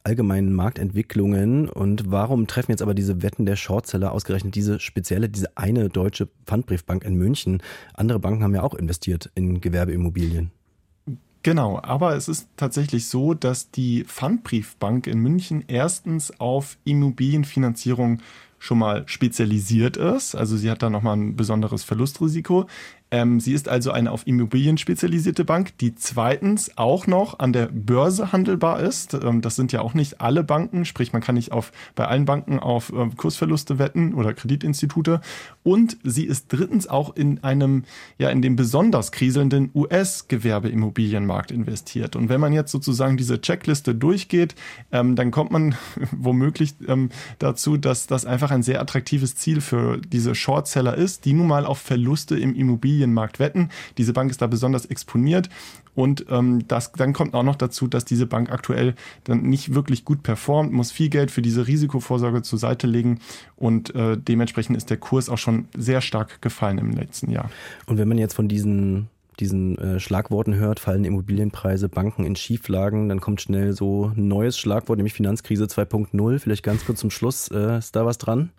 allgemeinen 0.04 0.54
Marktentwicklungen 0.54 1.70
und 1.70 2.12
warum 2.12 2.48
treffen 2.48 2.72
jetzt 2.72 2.82
aber 2.82 2.94
diese 2.94 3.22
Wetten 3.22 3.46
der 3.46 3.56
Shortseller 3.56 4.12
ausgerechnet 4.12 4.56
diese 4.56 4.80
spezielle, 4.80 5.30
diese 5.30 5.58
eine 5.58 5.90
deutsche 5.90 6.30
Pfandbriefbank 6.46 7.04
in 7.04 7.16
München? 7.16 7.62
Andere 7.94 8.20
Banken 8.20 8.44
haben 8.44 8.56
ja 8.56 8.64
auch 8.64 8.74
investiert 8.74 9.32
in 9.36 9.62
Gewerbeimmobilien. 9.62 10.52
Genau, 11.44 11.80
aber 11.84 12.16
es 12.16 12.30
ist 12.30 12.48
tatsächlich 12.56 13.08
so, 13.08 13.34
dass 13.34 13.70
die 13.70 14.06
Pfandbriefbank 14.06 15.08
in 15.08 15.20
München 15.20 15.66
erstens 15.68 16.40
auf 16.40 16.78
Immobilienfinanzierung 16.86 18.22
schon 18.60 18.80
mal 18.80 19.04
spezialisiert 19.08 19.98
ist. 19.98 20.36
Also 20.36 20.56
sie 20.56 20.72
hat 20.72 20.82
da 20.82 20.90
nochmal 20.90 21.18
ein 21.18 21.36
besonderes 21.36 21.84
Verlustrisiko. 21.84 22.68
Ähm, 23.14 23.40
sie 23.40 23.54
ist 23.54 23.70
also 23.70 23.92
eine 23.92 24.12
auf 24.12 24.26
Immobilien 24.26 24.80
spezialisierte 24.80 25.46
Bank, 25.46 25.78
die 25.78 25.94
zweitens 25.94 26.80
auch 26.80 27.06
noch 27.06 27.38
an 27.38 27.54
der 27.54 27.68
Börse 27.68 28.32
handelbar 28.32 28.80
ist. 28.80 29.14
Ähm, 29.14 29.42
das 29.42 29.56
sind 29.56 29.72
ja 29.72 29.82
auch 29.82 29.94
nicht 29.94 30.20
alle 30.20 30.44
Banken, 30.44 30.84
sprich 30.84 31.14
man 31.14 31.22
kann 31.22 31.36
nicht 31.36 31.52
auf, 31.52 31.72
bei 31.94 32.08
allen 32.08 32.26
Banken 32.26 32.58
auf 32.58 32.92
äh, 32.92 33.10
Kursverluste 33.16 33.78
wetten 33.78 34.16
oder 34.16 34.34
Kreditinstitute. 34.34 35.22
Und 35.62 35.98
sie 36.04 36.26
ist 36.26 36.48
drittens 36.48 36.88
auch 36.88 37.16
in 37.16 37.44
einem, 37.44 37.84
ja, 38.18 38.32
in 38.32 38.42
dem 38.42 38.56
besonders 38.56 39.12
kriselnden 39.12 39.70
US-Gewerbeimmobilienmarkt 39.76 41.52
investiert. 41.52 42.16
Und 42.16 42.30
wenn 42.30 42.42
man 42.42 42.52
jetzt 42.52 42.72
sozusagen 42.72 43.16
diese 43.16 43.40
Checkliste 43.40 43.94
durchgeht, 43.94 44.56
ähm, 44.92 45.16
dann 45.16 45.30
kommt 45.30 45.52
man 45.52 45.76
womöglich 46.12 46.74
ähm, 46.88 47.10
dazu, 47.38 47.78
dass 47.78 48.08
das 48.08 48.26
einfach 48.26 48.50
ein 48.50 48.64
sehr 48.64 48.82
attraktives 48.82 49.36
Ziel 49.36 49.62
für 49.62 50.00
diese 50.00 50.34
Shortseller 50.34 50.96
ist, 50.96 51.26
die 51.26 51.34
nun 51.34 51.46
mal 51.46 51.68
auf 51.68 51.78
Verluste 51.78 52.40
im 52.40 52.56
Immobilien 52.56 53.03
Immobilienmarkt 53.04 53.40
wetten. 53.40 53.70
Diese 53.98 54.14
Bank 54.14 54.32
ist 54.32 54.42
da 54.42 54.48
besonders 54.48 54.86
exponiert. 54.86 55.50
Und 55.96 56.26
ähm, 56.30 56.68
das, 56.68 56.92
dann 56.94 57.14
kommt 57.14 57.36
auch 57.36 57.44
noch 57.44 57.56
dazu, 57.56 57.88
dass 57.88 58.04
diese 58.04 58.26
Bank 58.26 58.52
aktuell 58.52 58.96
dann 59.26 59.44
nicht 59.44 59.76
wirklich 59.76 60.06
gut 60.06 60.24
performt, 60.24 60.72
muss 60.72 60.92
viel 60.92 61.10
Geld 61.10 61.30
für 61.30 61.44
diese 61.44 61.68
Risikovorsorge 61.68 62.42
zur 62.42 62.58
Seite 62.58 62.88
legen 62.88 63.20
und 63.56 63.94
äh, 63.94 64.18
dementsprechend 64.18 64.76
ist 64.76 64.90
der 64.90 64.98
Kurs 64.98 65.30
auch 65.30 65.38
schon 65.38 65.68
sehr 65.78 66.02
stark 66.02 66.42
gefallen 66.42 66.80
im 66.80 66.92
letzten 66.92 67.30
Jahr. 67.30 67.52
Und 67.86 68.00
wenn 68.00 68.08
man 68.08 68.18
jetzt 68.18 68.34
von 68.34 68.48
diesen 68.48 69.10
diesen 69.40 69.80
äh, 69.80 70.00
Schlagworten 70.00 70.54
hört, 70.54 70.80
fallen 70.80 71.06
Immobilienpreise, 71.06 71.90
Banken 71.90 72.24
in 72.24 72.36
Schieflagen, 72.36 73.10
dann 73.10 73.20
kommt 73.20 73.42
schnell 73.42 73.74
so 73.74 74.12
ein 74.16 74.28
neues 74.28 74.60
Schlagwort, 74.60 74.98
nämlich 74.98 75.14
Finanzkrise 75.14 75.66
2.0. 75.66 76.38
Vielleicht 76.38 76.62
ganz 76.62 76.86
kurz 76.86 77.00
zum 77.00 77.10
Schluss, 77.10 77.50
äh, 77.50 77.80
ist 77.80 77.96
da 77.96 78.06
was 78.06 78.20
dran? 78.20 78.52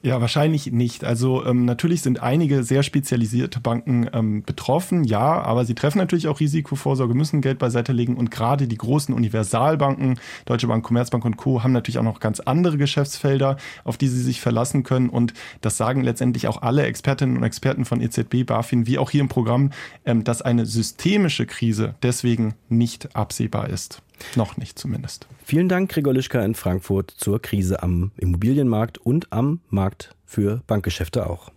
Ja, 0.00 0.20
wahrscheinlich 0.20 0.70
nicht. 0.70 1.02
Also 1.02 1.44
ähm, 1.44 1.64
natürlich 1.64 2.02
sind 2.02 2.22
einige 2.22 2.62
sehr 2.62 2.84
spezialisierte 2.84 3.58
Banken 3.58 4.08
ähm, 4.12 4.44
betroffen, 4.44 5.02
ja, 5.02 5.42
aber 5.42 5.64
sie 5.64 5.74
treffen 5.74 5.98
natürlich 5.98 6.28
auch 6.28 6.38
Risikovorsorge, 6.38 7.14
müssen 7.14 7.40
Geld 7.40 7.58
beiseite 7.58 7.92
legen 7.92 8.16
und 8.16 8.30
gerade 8.30 8.68
die 8.68 8.78
großen 8.78 9.12
Universalbanken, 9.12 10.20
Deutsche 10.44 10.68
Bank, 10.68 10.84
Commerzbank 10.84 11.24
und 11.24 11.36
Co. 11.36 11.64
haben 11.64 11.72
natürlich 11.72 11.98
auch 11.98 12.04
noch 12.04 12.20
ganz 12.20 12.38
andere 12.38 12.78
Geschäftsfelder, 12.78 13.56
auf 13.82 13.96
die 13.96 14.06
sie 14.06 14.22
sich 14.22 14.40
verlassen 14.40 14.84
können 14.84 15.08
und 15.08 15.34
das 15.62 15.76
sagen 15.76 16.02
letztendlich 16.02 16.46
auch 16.46 16.62
alle 16.62 16.84
Expertinnen 16.84 17.36
und 17.36 17.42
Experten 17.42 17.84
von 17.84 18.00
EZB, 18.00 18.44
BaFin, 18.46 18.86
wie 18.86 18.98
auch 18.98 19.10
hier 19.10 19.22
im 19.22 19.28
Programm, 19.28 19.70
ähm, 20.04 20.22
dass 20.22 20.42
eine 20.42 20.64
systemische 20.64 21.44
Krise 21.44 21.96
deswegen 22.04 22.54
nicht 22.68 23.16
absehbar 23.16 23.68
ist. 23.68 24.00
Noch 24.36 24.56
nicht 24.56 24.78
zumindest. 24.78 25.26
Vielen 25.44 25.68
Dank, 25.68 25.90
Gregor 25.90 26.12
Lischka 26.12 26.44
in 26.44 26.54
Frankfurt 26.54 27.10
zur 27.10 27.40
Krise 27.40 27.82
am 27.82 28.12
Immobilienmarkt 28.16 28.98
und 28.98 29.32
am 29.32 29.60
Markt 29.68 30.14
für 30.26 30.62
Bankgeschäfte 30.66 31.28
auch. 31.28 31.50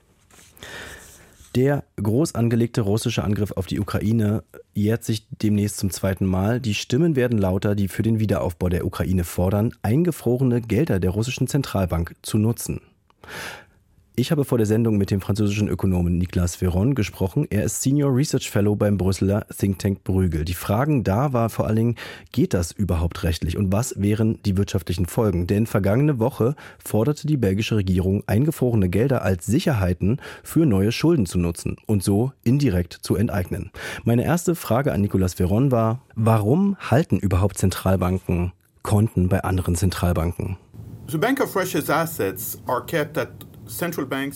Der 1.56 1.84
groß 2.01 2.36
angelegte 2.36 2.82
russische 2.82 3.25
Angriff 3.25 3.51
auf 3.51 3.68
die 3.68 3.82
Ukraine 3.82 4.44
jährt 4.74 5.03
sich 5.03 5.27
demnächst 5.30 5.77
zum 5.77 5.91
zweiten 5.91 6.25
Mal. 6.25 6.62
Die 6.62 6.74
Stimmen 6.74 7.18
werden 7.18 7.38
lauter, 7.38 7.75
die 7.75 7.89
für 7.89 8.03
den 8.03 8.20
Wiederaufbau 8.20 8.70
der 8.70 8.86
Ukraine 8.86 9.25
fordern, 9.25 9.74
eingefrorene 9.82 10.62
Gelder 10.62 11.01
der 11.01 11.10
russischen 11.10 11.48
Zentralbank 11.48 12.15
zu 12.22 12.38
nutzen. 12.38 12.80
Ich 14.22 14.30
habe 14.30 14.46
vor 14.46 14.60
der 14.60 14.68
Sendung 14.68 15.00
mit 15.00 15.10
dem 15.10 15.20
französischen 15.20 15.68
Ökonomen 15.68 16.20
Niklas 16.20 16.56
Ferron 16.56 16.94
gesprochen. 16.94 17.48
Er 17.50 17.63
ist 17.63 17.82
Senior 17.82 18.16
Research 18.16 18.51
Fellow 18.51 18.75
beim 18.75 18.96
Brüsseler 18.96 19.48
Think 19.48 19.80
Tank 19.80 20.04
Brügel. 20.04 20.46
Die 20.46 20.54
Fragen 20.54 21.04
da 21.04 21.34
war 21.34 21.50
vor 21.50 21.66
allen 21.66 21.75
Dingen, 21.75 21.96
geht 22.32 22.54
das 22.54 22.72
überhaupt 22.72 23.24
rechtlich 23.24 23.58
und 23.58 23.74
was 23.74 24.00
wären 24.00 24.38
die 24.44 24.58
wirtschaftlichen 24.58 25.08
Folgen? 25.08 25.48
Denn 25.48 25.66
vergangene 25.66 26.20
Woche 26.20 26.54
forderte 26.78 27.25
die 27.25 27.36
belgische 27.36 27.78
Regierung, 27.78 28.24
eingefrorene 28.28 28.90
Gelder 28.90 29.24
als 29.24 29.48
Sicherheiten 29.48 30.22
für 30.44 30.68
neue 30.68 30.92
Schulden 30.92 31.25
zu 31.25 31.40
nutzen 31.40 31.78
und 31.88 32.04
so 32.04 32.32
indirekt 32.44 32.94
zu 33.01 33.16
enteignen. 33.16 33.72
Meine 34.04 34.24
erste 34.24 34.54
Frage 34.54 34.94
an 34.94 35.01
Nicolas 35.01 35.34
Ferron 35.34 35.72
war, 35.72 36.04
warum 36.13 36.78
halten 36.78 37.18
überhaupt 37.18 37.58
Zentralbanken 37.58 38.51
Konten 38.84 39.30
bei 39.30 39.44
anderen 39.44 39.74
Zentralbanken? 39.74 40.58
The 41.08 41.18
Bank 41.18 41.42
of 41.42 41.56
Russia's 41.56 41.90
assets 41.90 42.60
are 42.68 42.86
kept 42.86 43.18
at 43.18 43.50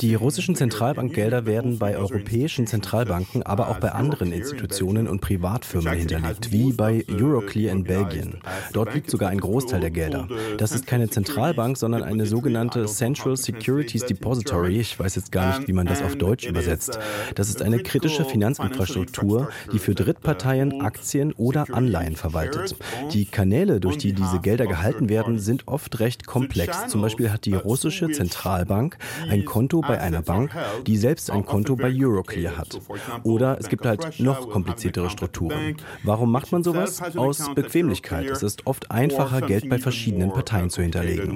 die 0.02 0.16
russischen 0.16 0.56
Zentralbankgelder 0.56 1.46
werden 1.46 1.78
bei 1.78 1.98
europäischen 1.98 2.68
Zentralbanken, 2.68 3.44
aber 3.44 3.70
auch 3.70 3.80
bei 3.80 3.92
anderen 3.92 4.32
Institutionen 4.32 5.08
und 5.08 5.22
Privatfirmen 5.22 5.94
hinterlegt, 5.94 6.52
wie 6.52 6.72
bei 6.74 7.06
Euroclear 7.10 7.72
in 7.72 7.84
Belgien. 7.84 8.40
Dort 8.74 8.94
liegt 8.94 9.10
sogar 9.10 9.30
ein 9.30 9.40
Großteil 9.40 9.82
der 9.82 9.92
Gelder. 9.92 10.28
Das 10.58 10.72
ist 10.72 10.88
keine 10.88 11.10
Zentralbank, 11.10 11.78
sondern 11.78 12.04
eine 12.04 12.26
sogenannte 12.26 12.86
Central 12.86 13.38
Securities 13.38 14.06
Depository. 14.06 14.80
Ich 14.80 15.00
weiß 15.00 15.16
jetzt 15.16 15.32
gar 15.32 15.58
nicht, 15.58 15.68
wie 15.68 15.74
man 15.74 15.86
das 15.86 16.02
auf 16.02 16.16
Deutsch 16.16 16.46
übersetzt. 16.46 17.00
Das 17.36 17.50
ist 17.50 17.62
eine 17.62 17.80
kritische 17.80 18.26
Finanzinfrastruktur, 18.26 19.50
die 19.72 19.80
für 19.80 19.96
Drittparteien 19.96 20.82
Aktien 20.82 21.34
oder 21.34 21.66
Anleihen 21.72 22.16
verwaltet. 22.16 22.76
Die 23.12 23.26
Kanäle, 23.26 23.80
durch 23.80 23.98
die 23.98 24.14
diese 24.14 24.40
Gelder 24.40 24.68
gehalten 24.68 25.10
werden, 25.10 25.40
sind 25.40 25.68
oft 25.68 26.00
recht 26.00 26.26
komplex. 26.26 26.88
Zum 26.88 27.02
Beispiel 27.02 27.32
hat 27.32 27.46
die 27.46 27.54
russische 27.54 28.10
Zentralbank 28.10 28.98
ein 29.30 29.46
Konto 29.46 29.82
bei 29.82 30.00
einer 30.00 30.22
Bank, 30.22 30.52
die 30.86 30.98
selbst 30.98 31.30
ein 31.30 31.46
Konto 31.46 31.76
bei 31.76 31.94
Euroclear 31.94 32.58
hat. 32.58 32.80
Oder 33.24 33.58
es 33.60 33.70
gibt 33.70 33.86
halt 33.86 34.20
noch 34.20 34.50
kompliziertere 34.50 35.10
Strukturen. 35.10 35.78
Warum 36.04 36.32
macht 36.32 36.52
man 36.52 36.64
sowas? 36.64 37.02
Aus 37.16 37.54
Bequemlichkeit. 37.54 38.30
Es 38.30 38.44
ist 38.44 38.66
oft 38.66 38.92
einfacher, 38.92 39.42
Geld 39.42 39.70
bei 39.70 39.78
verschiedenen 39.78 40.32
Parteien 40.32 40.70
zu 40.70 40.82
hinterlegen. 40.82 41.36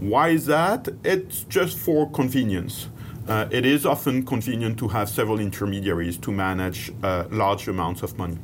Why 0.00 0.34
is 0.34 0.46
that? 0.46 0.92
It's 1.04 1.46
just 1.48 1.78
for 1.78 2.10
convenience. 2.10 2.88
Uh, 3.26 3.46
it 3.50 3.64
is 3.64 3.86
often 3.86 4.22
convenient 4.24 4.76
to 4.78 4.88
have 4.88 5.08
several 5.08 5.38
intermediaries 5.40 6.18
to 6.18 6.30
manage 6.30 6.92
uh, 7.02 7.24
large 7.30 7.68
amounts 7.68 8.02
of 8.02 8.18
money. 8.18 8.36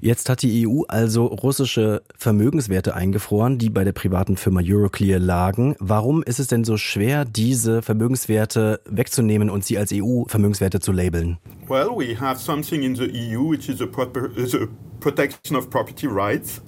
Jetzt 0.00 0.28
hat 0.28 0.42
die 0.42 0.66
EU 0.66 0.82
also 0.88 1.26
russische 1.26 2.02
Vermögenswerte 2.16 2.94
eingefroren, 2.94 3.58
die 3.58 3.70
bei 3.70 3.84
der 3.84 3.92
privaten 3.92 4.36
Firma 4.36 4.60
Euroclear 4.62 5.18
lagen. 5.18 5.76
Warum 5.78 6.22
ist 6.22 6.40
es 6.40 6.46
denn 6.46 6.64
so 6.64 6.76
schwer, 6.76 7.24
diese 7.24 7.82
Vermögenswerte 7.82 8.80
wegzunehmen 8.84 9.50
und 9.50 9.64
sie 9.64 9.78
als 9.78 9.92
EU-Vermögenswerte 9.92 10.80
zu 10.80 10.92
labeln? 10.92 11.38
Well, 11.68 11.90
we 11.96 12.18
have 12.18 12.40
something 12.40 12.82
in 12.82 12.94
the 12.94 13.10
EU 13.10 13.50
which 13.50 13.68
is 13.68 13.80
a, 13.80 13.86
protection 15.00 15.56
of 15.56 15.70
property 15.70 16.06
rights. 16.06 16.62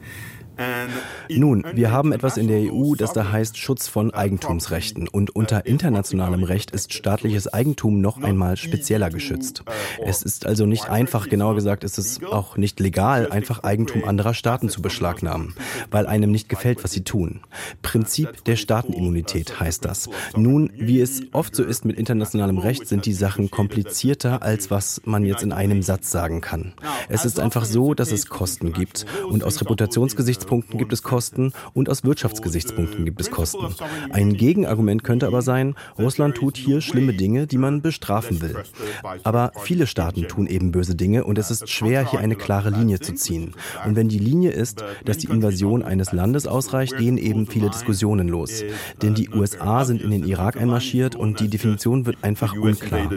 Nun, 1.29 1.65
wir 1.75 1.91
haben 1.91 2.13
etwas 2.13 2.37
in 2.37 2.47
der 2.47 2.73
EU, 2.73 2.95
das 2.95 3.13
da 3.13 3.33
heißt 3.33 3.57
Schutz 3.57 3.89
von 3.89 4.13
Eigentumsrechten. 4.13 5.09
Und 5.09 5.35
unter 5.35 5.67
internationalem 5.67 6.45
Recht 6.45 6.71
ist 6.73 6.93
staatliches 6.93 7.53
Eigentum 7.53 8.01
noch 8.01 8.23
einmal 8.23 8.57
spezieller 8.57 9.11
geschützt. 9.11 9.65
Es 10.05 10.23
ist 10.23 10.47
also 10.47 10.67
nicht 10.67 10.91
einfach, 10.91 11.29
genauer 11.29 11.55
gesagt 11.55 11.85
ist 11.85 11.99
es 11.99 12.23
auch 12.25 12.57
nicht 12.57 12.81
legal, 12.81 13.31
einfach 13.31 13.63
Eigentum 13.63 14.05
anderer 14.05 14.35
Staaten 14.35 14.69
zu 14.69 14.83
beschlagnahmen, 14.83 15.55
weil 15.91 16.07
einem 16.07 16.31
nicht 16.31 16.49
gefällt, 16.49 16.85
was 16.85 16.93
sie 16.93 17.05
tun. 17.05 17.41
Prinzip 17.81 18.45
der 18.45 18.57
Staatenimmunität 18.57 19.59
heißt 19.59 19.85
das. 19.85 20.11
Nun, 20.37 20.71
wie 20.77 21.01
es 21.01 21.23
oft 21.33 21.57
so 21.57 21.65
ist 21.65 21.85
mit 21.85 21.97
internationalem 21.97 22.59
Recht, 22.59 22.87
sind 22.87 23.07
die 23.07 23.15
Sachen 23.15 23.51
komplizierter, 23.51 24.43
als 24.43 24.71
was 24.71 25.01
man 25.05 25.25
jetzt 25.25 25.43
in 25.43 25.53
einem 25.53 25.83
Satz 25.83 26.11
sagen 26.11 26.41
kann. 26.41 26.75
Es 27.09 27.25
ist 27.25 27.41
einfach 27.41 27.65
so, 27.65 27.95
dass 27.95 28.13
es 28.13 28.27
Kosten 28.27 28.73
gibt. 28.73 29.07
Und 29.29 29.45
aus 29.45 29.61
Reputationsgesichtspunkten 29.61 30.42
Gesichtspunkten 30.43 30.79
gibt 30.79 30.93
es 30.93 31.03
Kosten 31.03 31.53
und 31.73 31.89
aus 31.89 32.05
Wirtschaftsgesichtspunkten 32.05 33.05
gibt 33.05 33.21
es 33.21 33.31
Kosten. 33.31 33.67
Ein 34.11 34.35
Gegenargument 34.35 35.05
könnte 35.05 35.27
aber 35.27 35.43
sein, 35.43 35.75
Russland 35.99 36.37
tut 36.37 36.57
hier 36.57 36.81
schlimme 36.81 37.13
Dinge, 37.15 37.47
die 37.47 37.59
man 37.59 37.81
bestrafen 37.81 38.41
will. 38.41 38.57
Aber 39.23 39.53
viele 39.63 39.87
Staaten 39.87 40.27
tun 40.27 40.47
eben 40.47 40.73
böse 40.73 40.97
Dinge 40.97 41.25
und 41.25 41.39
es 41.39 41.51
ist 41.51 41.71
schwer, 41.71 42.09
hier 42.11 42.21
eine 42.21 42.35
klare 42.35 42.71
Linie 42.71 42.99
zu 42.99 43.15
ziehen. 43.15 43.55
Und 43.87 43.95
wenn 43.95 44.09
die 44.09 44.19
Linie 44.19 44.51
ist, 44.51 44.85
dass 45.05 45.19
die 45.19 45.29
Invasion 45.29 45.83
eines 45.83 46.13
Landes 46.13 46.47
ausreicht, 46.47 46.97
gehen 46.97 47.19
eben 47.19 47.47
viele 47.47 47.71
Diskussionen 47.71 48.29
los. 48.29 48.65
Denn 49.01 49.15
die 49.15 49.31
USA 49.31 49.85
sind 49.85 50.03
in 50.03 50.11
den 50.11 50.25
Irak 50.25 50.57
einmarschiert 50.57 51.15
und 51.15 51.39
die 51.41 51.49
Definition 51.49 52.05
wird 52.07 52.19
einfach 52.23 52.55
unklar. 52.55 53.09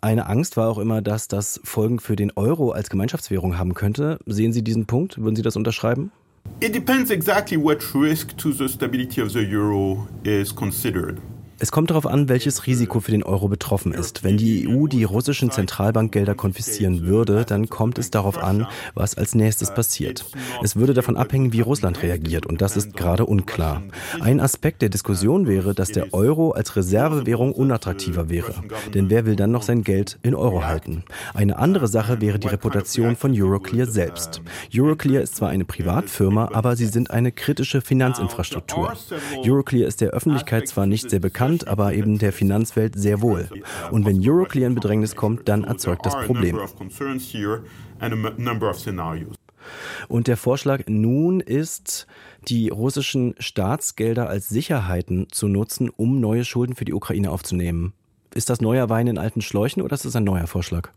Eine 0.00 0.28
Angst 0.28 0.56
war 0.56 0.68
auch 0.68 0.78
immer, 0.78 1.02
dass 1.02 1.26
das 1.26 1.60
Folgen 1.64 1.98
für 1.98 2.14
den 2.14 2.30
Euro 2.36 2.70
als 2.70 2.88
Gemeinschaftswährung 2.88 3.58
haben 3.58 3.74
könnte. 3.74 4.20
Sehen 4.26 4.52
Sie 4.52 4.62
diesen 4.62 4.86
Punkt? 4.86 5.18
Würden 5.18 5.34
Sie 5.34 5.42
das 5.42 5.56
unterschreiben? 5.56 6.12
It 6.60 6.72
depends 6.72 7.10
exactly 7.10 7.60
what 7.60 7.78
risk 7.94 8.36
to 8.38 8.52
the 8.52 8.68
stability 8.68 9.20
of 9.20 9.32
the 9.32 9.44
euro 9.44 10.06
is 10.22 10.54
considered. 10.54 11.18
Es 11.60 11.72
kommt 11.72 11.90
darauf 11.90 12.06
an, 12.06 12.28
welches 12.28 12.68
Risiko 12.68 13.00
für 13.00 13.10
den 13.10 13.24
Euro 13.24 13.48
betroffen 13.48 13.92
ist. 13.92 14.22
Wenn 14.22 14.36
die 14.36 14.68
EU 14.68 14.86
die 14.86 15.02
russischen 15.02 15.50
Zentralbankgelder 15.50 16.36
konfiszieren 16.36 17.04
würde, 17.04 17.44
dann 17.44 17.68
kommt 17.68 17.98
es 17.98 18.12
darauf 18.12 18.38
an, 18.38 18.68
was 18.94 19.16
als 19.16 19.34
nächstes 19.34 19.74
passiert. 19.74 20.24
Es 20.62 20.76
würde 20.76 20.94
davon 20.94 21.16
abhängen, 21.16 21.52
wie 21.52 21.60
Russland 21.60 22.00
reagiert, 22.04 22.46
und 22.46 22.62
das 22.62 22.76
ist 22.76 22.94
gerade 22.94 23.26
unklar. 23.26 23.82
Ein 24.20 24.38
Aspekt 24.38 24.82
der 24.82 24.88
Diskussion 24.88 25.48
wäre, 25.48 25.74
dass 25.74 25.90
der 25.90 26.14
Euro 26.14 26.52
als 26.52 26.76
Reservewährung 26.76 27.52
unattraktiver 27.52 28.28
wäre. 28.28 28.54
Denn 28.94 29.10
wer 29.10 29.26
will 29.26 29.34
dann 29.34 29.50
noch 29.50 29.62
sein 29.62 29.82
Geld 29.82 30.16
in 30.22 30.36
Euro 30.36 30.64
halten? 30.64 31.02
Eine 31.34 31.58
andere 31.58 31.88
Sache 31.88 32.20
wäre 32.20 32.38
die 32.38 32.48
Reputation 32.48 33.16
von 33.16 33.32
Euroclear 33.34 33.88
selbst. 33.88 34.42
Euroclear 34.72 35.22
ist 35.22 35.34
zwar 35.34 35.48
eine 35.48 35.64
Privatfirma, 35.64 36.50
aber 36.52 36.76
sie 36.76 36.86
sind 36.86 37.10
eine 37.10 37.32
kritische 37.32 37.80
Finanzinfrastruktur. 37.80 38.92
Euroclear 39.44 39.88
ist 39.88 40.00
der 40.00 40.10
Öffentlichkeit 40.10 40.68
zwar 40.68 40.86
nicht 40.86 41.10
sehr 41.10 41.18
bekannt, 41.18 41.47
bekannt, 41.48 41.68
aber 41.68 41.94
eben 41.94 42.18
der 42.18 42.32
Finanzwelt 42.32 42.94
sehr 42.96 43.20
wohl. 43.20 43.48
Und 43.90 44.06
wenn 44.06 44.20
Euroclear 44.20 44.68
in 44.68 44.74
Bedrängnis 44.74 45.16
kommt, 45.16 45.48
dann 45.48 45.64
erzeugt 45.64 46.06
das 46.06 46.14
Problem. 46.24 46.58
Und 50.08 50.26
der 50.28 50.36
Vorschlag 50.36 50.82
nun 50.86 51.40
ist, 51.40 52.06
die 52.48 52.68
russischen 52.70 53.34
Staatsgelder 53.38 54.28
als 54.28 54.48
Sicherheiten 54.48 55.26
zu 55.30 55.48
nutzen, 55.48 55.90
um 55.90 56.20
neue 56.20 56.44
Schulden 56.44 56.74
für 56.74 56.84
die 56.84 56.94
Ukraine 56.94 57.30
aufzunehmen. 57.30 57.92
Ist 58.38 58.50
das 58.50 58.60
neuer 58.60 58.88
Wein 58.88 59.08
in 59.08 59.18
alten 59.18 59.40
Schläuchen 59.40 59.82
oder 59.82 59.94
ist 59.94 60.04
das 60.04 60.14
ein 60.14 60.22
neuer 60.22 60.46
Vorschlag? 60.46 60.90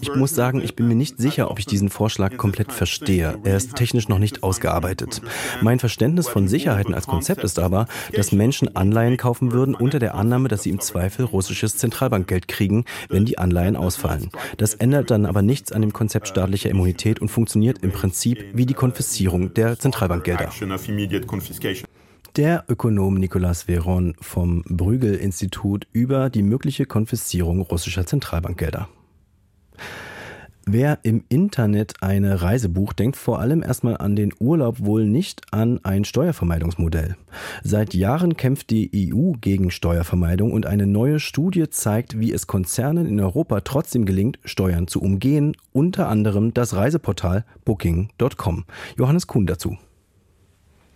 Ich 0.00 0.14
muss 0.14 0.34
sagen, 0.34 0.62
ich 0.62 0.74
bin 0.74 0.88
mir 0.88 0.94
nicht 0.94 1.18
sicher, 1.18 1.50
ob 1.50 1.58
ich 1.58 1.66
diesen 1.66 1.90
Vorschlag 1.90 2.38
komplett 2.38 2.72
verstehe. 2.72 3.38
Er 3.44 3.58
ist 3.58 3.74
technisch 3.74 4.08
noch 4.08 4.18
nicht 4.18 4.42
ausgearbeitet. 4.42 5.20
Mein 5.60 5.80
Verständnis 5.80 6.28
von 6.28 6.48
Sicherheiten 6.48 6.94
als 6.94 7.06
Konzept 7.06 7.44
ist 7.44 7.58
aber, 7.58 7.88
dass 8.14 8.32
Menschen 8.32 8.74
Anleihen 8.74 9.18
kaufen 9.18 9.52
würden 9.52 9.74
unter 9.74 9.98
der 9.98 10.14
Annahme, 10.14 10.48
dass 10.48 10.62
sie 10.62 10.70
im 10.70 10.80
Zweifel 10.80 11.26
russisches 11.26 11.76
Zentralbankgeld 11.76 12.48
kriegen, 12.48 12.86
wenn 13.10 13.26
die 13.26 13.36
Anleihen 13.36 13.76
ausfallen. 13.76 14.30
Das 14.56 14.72
ändert 14.72 15.10
dann 15.10 15.26
aber 15.26 15.42
nichts 15.42 15.72
an 15.72 15.82
dem 15.82 15.92
Konzept 15.92 16.26
staatlicher 16.26 16.70
Immunität 16.70 17.20
und 17.20 17.28
funktioniert 17.28 17.82
im 17.82 17.92
Prinzip 17.92 18.42
wie 18.54 18.64
die 18.64 18.72
Konfiszierung 18.72 19.52
der 19.52 19.78
Zentralbankgelder. 19.78 20.50
Der 22.36 22.64
Ökonom 22.66 23.14
Nicolas 23.14 23.68
Veron 23.68 24.16
vom 24.20 24.64
Bruegel-Institut 24.64 25.86
über 25.92 26.30
die 26.30 26.42
mögliche 26.42 26.84
Konfiszierung 26.84 27.60
russischer 27.60 28.06
Zentralbankgelder. 28.06 28.88
Wer 30.66 30.98
im 31.04 31.22
Internet 31.28 32.02
eine 32.02 32.42
Reise 32.42 32.68
bucht, 32.68 32.98
denkt 32.98 33.16
vor 33.16 33.38
allem 33.38 33.62
erstmal 33.62 33.98
an 33.98 34.16
den 34.16 34.32
Urlaub, 34.40 34.84
wohl 34.84 35.04
nicht 35.04 35.42
an 35.52 35.78
ein 35.84 36.04
Steuervermeidungsmodell. 36.04 37.16
Seit 37.62 37.94
Jahren 37.94 38.36
kämpft 38.36 38.70
die 38.70 39.12
EU 39.14 39.34
gegen 39.40 39.70
Steuervermeidung 39.70 40.50
und 40.50 40.66
eine 40.66 40.88
neue 40.88 41.20
Studie 41.20 41.70
zeigt, 41.70 42.18
wie 42.18 42.32
es 42.32 42.48
Konzernen 42.48 43.06
in 43.06 43.20
Europa 43.20 43.60
trotzdem 43.60 44.06
gelingt, 44.06 44.40
Steuern 44.44 44.88
zu 44.88 45.00
umgehen, 45.00 45.56
unter 45.72 46.08
anderem 46.08 46.52
das 46.52 46.74
Reiseportal 46.74 47.44
Booking.com. 47.64 48.64
Johannes 48.96 49.28
Kuhn 49.28 49.46
dazu. 49.46 49.78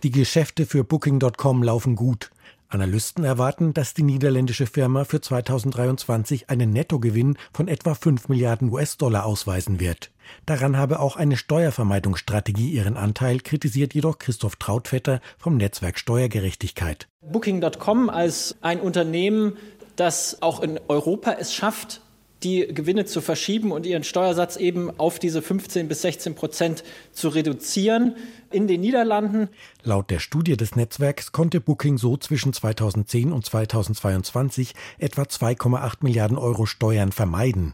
Die 0.01 0.11
Geschäfte 0.11 0.65
für 0.65 0.85
Booking.com 0.85 1.61
laufen 1.61 1.97
gut. 1.97 2.31
Analysten 2.69 3.25
erwarten, 3.25 3.73
dass 3.73 3.93
die 3.93 4.03
niederländische 4.03 4.65
Firma 4.65 5.03
für 5.03 5.19
2023 5.19 6.49
einen 6.49 6.71
Nettogewinn 6.71 7.37
von 7.51 7.67
etwa 7.67 7.95
5 7.95 8.29
Milliarden 8.29 8.71
US-Dollar 8.71 9.25
ausweisen 9.25 9.81
wird. 9.81 10.11
Daran 10.45 10.77
habe 10.77 11.01
auch 11.01 11.17
eine 11.17 11.35
Steuervermeidungsstrategie 11.35 12.69
ihren 12.69 12.95
Anteil, 12.95 13.41
kritisiert 13.41 13.93
jedoch 13.93 14.19
Christoph 14.19 14.55
Trautvetter 14.55 15.19
vom 15.37 15.57
Netzwerk 15.57 15.99
Steuergerechtigkeit. 15.99 17.09
Booking.com 17.21 18.09
als 18.09 18.55
ein 18.61 18.79
Unternehmen, 18.79 19.57
das 19.97 20.41
auch 20.41 20.61
in 20.61 20.79
Europa 20.87 21.33
es 21.33 21.53
schafft, 21.53 21.99
die 22.43 22.67
Gewinne 22.67 23.05
zu 23.05 23.21
verschieben 23.21 23.71
und 23.71 23.85
ihren 23.85 24.03
Steuersatz 24.03 24.55
eben 24.55 24.97
auf 24.99 25.19
diese 25.19 25.41
15 25.41 25.87
bis 25.87 26.01
16 26.01 26.35
Prozent 26.35 26.83
zu 27.11 27.29
reduzieren 27.29 28.15
in 28.51 28.67
den 28.67 28.81
Niederlanden. 28.81 29.49
Laut 29.83 30.09
der 30.09 30.19
Studie 30.19 30.57
des 30.57 30.75
Netzwerks 30.75 31.31
konnte 31.31 31.59
Booking 31.61 31.97
so 31.97 32.17
zwischen 32.17 32.53
2010 32.53 33.31
und 33.31 33.45
2022 33.45 34.73
etwa 34.97 35.23
2,8 35.23 35.97
Milliarden 36.01 36.37
Euro 36.37 36.65
Steuern 36.65 37.11
vermeiden. 37.11 37.73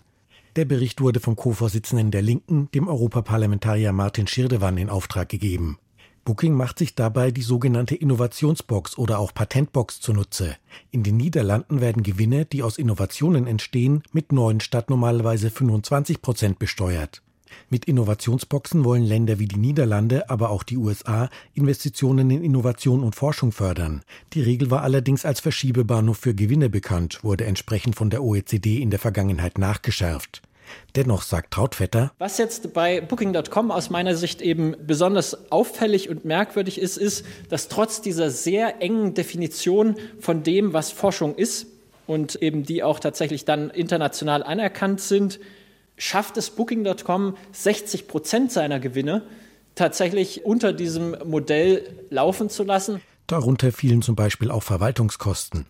Der 0.56 0.66
Bericht 0.66 1.02
wurde 1.02 1.20
vom 1.20 1.36
Co-Vorsitzenden 1.36 2.12
der 2.12 2.22
Linken, 2.22 2.70
dem 2.74 2.88
Europaparlamentarier 2.88 3.92
Martin 3.92 4.26
Schirdewan, 4.26 4.78
in 4.78 4.90
Auftrag 4.90 5.28
gegeben. 5.28 5.78
Booking 6.26 6.56
macht 6.56 6.80
sich 6.80 6.96
dabei 6.96 7.30
die 7.30 7.44
sogenannte 7.44 7.94
Innovationsbox 7.94 8.98
oder 8.98 9.20
auch 9.20 9.32
Patentbox 9.32 10.02
zunutze. 10.02 10.56
In 10.90 11.04
den 11.04 11.18
Niederlanden 11.18 11.82
werden 11.82 12.02
Gewinne, 12.02 12.46
die 12.46 12.64
aus 12.64 12.80
Innovationen 12.80 13.46
entstehen, 13.46 14.02
mit 14.12 14.32
9 14.32 14.60
statt 14.60 14.90
normalerweise 14.90 15.52
25 15.52 16.24
Prozent 16.24 16.58
besteuert. 16.58 17.22
Mit 17.70 17.86
Innovationsboxen 17.86 18.84
wollen 18.84 19.04
Länder 19.04 19.38
wie 19.38 19.48
die 19.48 19.60
Niederlande, 19.60 20.28
aber 20.32 20.50
auch 20.50 20.64
die 20.64 20.78
USA 20.78 21.30
Investitionen 21.54 22.32
in 22.32 22.44
Innovation 22.44 23.04
und 23.04 23.16
Forschung 23.16 23.52
fördern. 23.52 24.02
Die 24.34 24.42
Regel 24.42 24.72
war 24.72 24.82
allerdings 24.82 25.26
als 25.26 25.42
Verschiebebahnhof 25.42 26.18
für 26.18 26.34
Gewinne 26.34 26.72
bekannt, 26.72 27.24
wurde 27.24 27.46
entsprechend 27.46 27.96
von 27.96 28.10
der 28.10 28.24
OECD 28.24 28.82
in 28.82 28.90
der 28.90 29.00
Vergangenheit 29.00 29.60
nachgeschärft. 29.60 30.42
Dennoch 30.96 31.22
sagt 31.22 31.54
Trautvetter, 31.54 32.12
was 32.18 32.38
jetzt 32.38 32.74
bei 32.74 33.02
Booking.com 33.02 33.72
aus 33.72 33.90
meiner 33.90 34.16
Sicht 34.16 34.42
eben 34.42 34.76
besonders 34.86 35.52
auffällig 35.52 36.10
und 36.10 36.26
merkwürdig 36.26 36.80
ist, 36.80 36.98
ist, 36.98 37.26
dass 37.50 37.68
trotz 37.68 38.02
dieser 38.02 38.30
sehr 38.30 38.82
engen 38.82 39.14
Definition 39.14 39.96
von 40.20 40.44
dem, 40.44 40.74
was 40.74 40.92
Forschung 40.92 41.36
ist 41.36 41.68
und 42.08 42.36
eben 42.36 42.64
die 42.64 42.84
auch 42.84 43.00
tatsächlich 43.00 43.46
dann 43.46 43.70
international 43.70 44.44
anerkannt 44.44 45.02
sind, 45.02 45.40
schafft 45.98 46.38
es 46.38 46.50
Booking.com 46.50 47.38
60 47.52 48.08
Prozent 48.08 48.52
seiner 48.52 48.80
Gewinne 48.80 49.24
tatsächlich 49.76 50.46
unter 50.46 50.74
diesem 50.74 51.16
Modell 51.26 51.84
laufen 52.10 52.50
zu 52.50 52.64
lassen. 52.64 53.02
Darunter 53.28 53.72
fielen 53.72 54.02
zum 54.02 54.16
Beispiel 54.16 54.52
auch 54.52 54.64
Verwaltungskosten. 54.64 55.66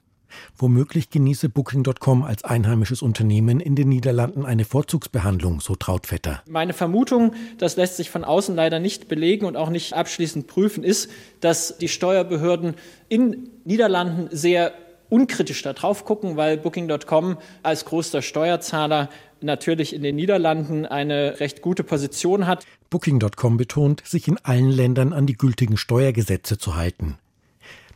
Womöglich 0.58 1.10
genieße 1.10 1.50
Booking.com 1.50 2.24
als 2.24 2.44
einheimisches 2.44 3.01
Unternehmen 3.01 3.60
in 3.60 3.75
den 3.75 3.89
Niederlanden 3.89 4.46
eine 4.46 4.65
Vorzugsbehandlung, 4.65 5.60
so 5.62 5.75
Trautvetter. 5.75 6.42
Meine 6.48 6.74
Vermutung, 6.74 7.34
das 7.58 7.75
lässt 7.75 7.98
sich 7.98 8.10
von 8.10 8.24
außen 8.24 8.56
leider 8.56 8.80
nicht 8.80 9.08
belegen 9.08 9.46
und 9.46 9.58
auch 9.58 9.70
nicht 9.70 9.94
abschließend 9.94 10.48
prüfen, 10.48 10.84
ist, 10.84 11.10
dass 11.42 11.77
die 11.77 11.88
Steuerbehörden 11.88 12.75
in 13.10 13.50
Niederlanden 13.63 14.30
sehr 14.32 14.74
unkritisch 15.10 15.62
da 15.62 15.74
drauf 15.74 16.06
gucken, 16.06 16.38
weil 16.38 16.58
Booking.com 16.58 17.38
als 17.63 17.86
größter 17.86 18.22
Steuerzahler 18.22 19.10
natürlich 19.42 19.94
in 19.94 20.01
den 20.01 20.15
Niederlanden 20.15 20.86
eine 20.86 21.39
recht 21.39 21.62
gute 21.62 21.84
Position 21.84 22.48
hat. 22.48 22.65
Booking.com 22.89 23.58
betont, 23.58 24.02
sich 24.06 24.28
in 24.28 24.38
allen 24.43 24.69
Ländern 24.69 25.13
an 25.13 25.26
die 25.28 25.38
gültigen 25.38 25.78
Steuergesetze 25.78 26.58
zu 26.58 26.76
halten. 26.76 27.17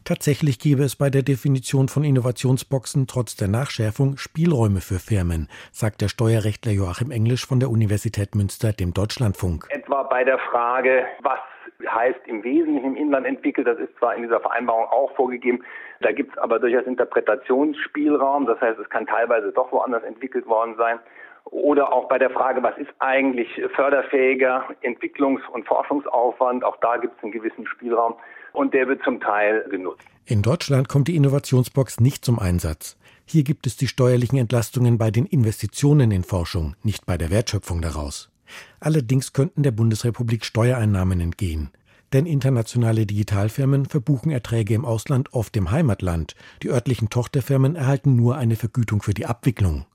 Tatsächlich 0.05 0.59
gäbe 0.59 0.83
es 0.83 0.95
bei 0.95 1.09
der 1.09 1.21
Definition 1.21 1.87
von 1.87 2.03
Innovationsboxen 2.03 3.07
trotz 3.07 3.35
der 3.35 3.47
Nachschärfung 3.47 4.17
Spielräume 4.17 4.81
für 4.81 4.99
Firmen, 4.99 5.47
sagt 5.71 6.01
der 6.01 6.07
Steuerrechtler 6.07 6.71
Joachim 6.71 7.11
Englisch 7.11 7.45
von 7.45 7.59
der 7.59 7.69
Universität 7.69 8.35
Münster 8.35 8.73
dem 8.73 8.93
Deutschlandfunk. 8.93 9.67
Etwa 9.69 10.03
bei 10.03 10.23
der 10.23 10.39
Frage, 10.39 11.05
was 11.21 11.39
heißt 11.87 12.19
im 12.25 12.43
Wesentlichen 12.43 12.87
im 12.87 12.95
Inland 12.95 13.25
entwickelt, 13.25 13.67
das 13.67 13.77
ist 13.79 13.95
zwar 13.97 14.15
in 14.15 14.23
dieser 14.23 14.39
Vereinbarung 14.39 14.85
auch 14.85 15.15
vorgegeben, 15.15 15.63
da 16.01 16.11
gibt 16.11 16.31
es 16.31 16.37
aber 16.37 16.59
durchaus 16.59 16.85
Interpretationsspielraum, 16.85 18.45
das 18.45 18.59
heißt, 18.61 18.79
es 18.79 18.89
kann 18.89 19.05
teilweise 19.05 19.51
doch 19.51 19.71
woanders 19.71 20.03
entwickelt 20.03 20.45
worden 20.47 20.75
sein. 20.77 20.99
Oder 21.45 21.91
auch 21.91 22.07
bei 22.07 22.17
der 22.17 22.29
Frage, 22.29 22.61
was 22.61 22.77
ist 22.77 22.91
eigentlich 22.99 23.49
förderfähiger 23.75 24.65
Entwicklungs- 24.83 25.47
und 25.49 25.65
Forschungsaufwand, 25.67 26.63
auch 26.63 26.77
da 26.77 26.97
gibt 26.97 27.17
es 27.17 27.23
einen 27.23 27.31
gewissen 27.31 27.65
Spielraum 27.65 28.15
und 28.53 28.73
der 28.73 28.87
wird 28.87 29.03
zum 29.03 29.19
Teil 29.19 29.65
genutzt. 29.69 30.03
In 30.25 30.41
Deutschland 30.41 30.89
kommt 30.89 31.07
die 31.07 31.15
Innovationsbox 31.15 31.99
nicht 31.99 32.23
zum 32.23 32.39
Einsatz. 32.39 32.97
Hier 33.25 33.43
gibt 33.43 33.67
es 33.67 33.77
die 33.77 33.87
steuerlichen 33.87 34.37
Entlastungen 34.37 34.97
bei 34.97 35.11
den 35.11 35.25
Investitionen 35.25 36.11
in 36.11 36.23
Forschung, 36.23 36.75
nicht 36.83 37.05
bei 37.05 37.17
der 37.17 37.29
Wertschöpfung 37.29 37.81
daraus. 37.81 38.31
Allerdings 38.79 39.33
könnten 39.33 39.63
der 39.63 39.71
Bundesrepublik 39.71 40.45
Steuereinnahmen 40.45 41.19
entgehen. 41.19 41.69
Denn 42.13 42.25
internationale 42.25 43.05
Digitalfirmen 43.05 43.85
verbuchen 43.85 44.31
Erträge 44.31 44.73
im 44.73 44.83
Ausland 44.83 45.33
oft 45.33 45.55
im 45.57 45.69
Heimatland. 45.69 46.35
Die 46.63 46.69
örtlichen 46.69 47.09
Tochterfirmen 47.09 47.75
erhalten 47.75 48.15
nur 48.15 48.35
eine 48.35 48.55
Vergütung 48.55 49.03
für 49.03 49.13
die 49.13 49.27
Abwicklung. 49.27 49.85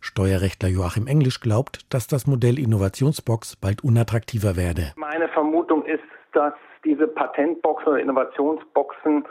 Steuerrechtler 0.00 0.68
Joachim 0.68 1.06
Englisch 1.06 1.40
glaubt, 1.40 1.80
dass 1.92 2.06
das 2.06 2.26
Modell 2.26 2.58
Innovationsbox 2.58 3.56
bald 3.56 3.84
unattraktiver 3.84 4.56
werde. 4.56 4.92
Meine 4.96 5.28
Vermutung 5.28 5.84
ist, 5.84 6.02
dass 6.32 6.54
diese 6.84 7.06
Patentboxen 7.06 7.88
oder 7.88 8.00
Innovationsboxen 8.00 9.24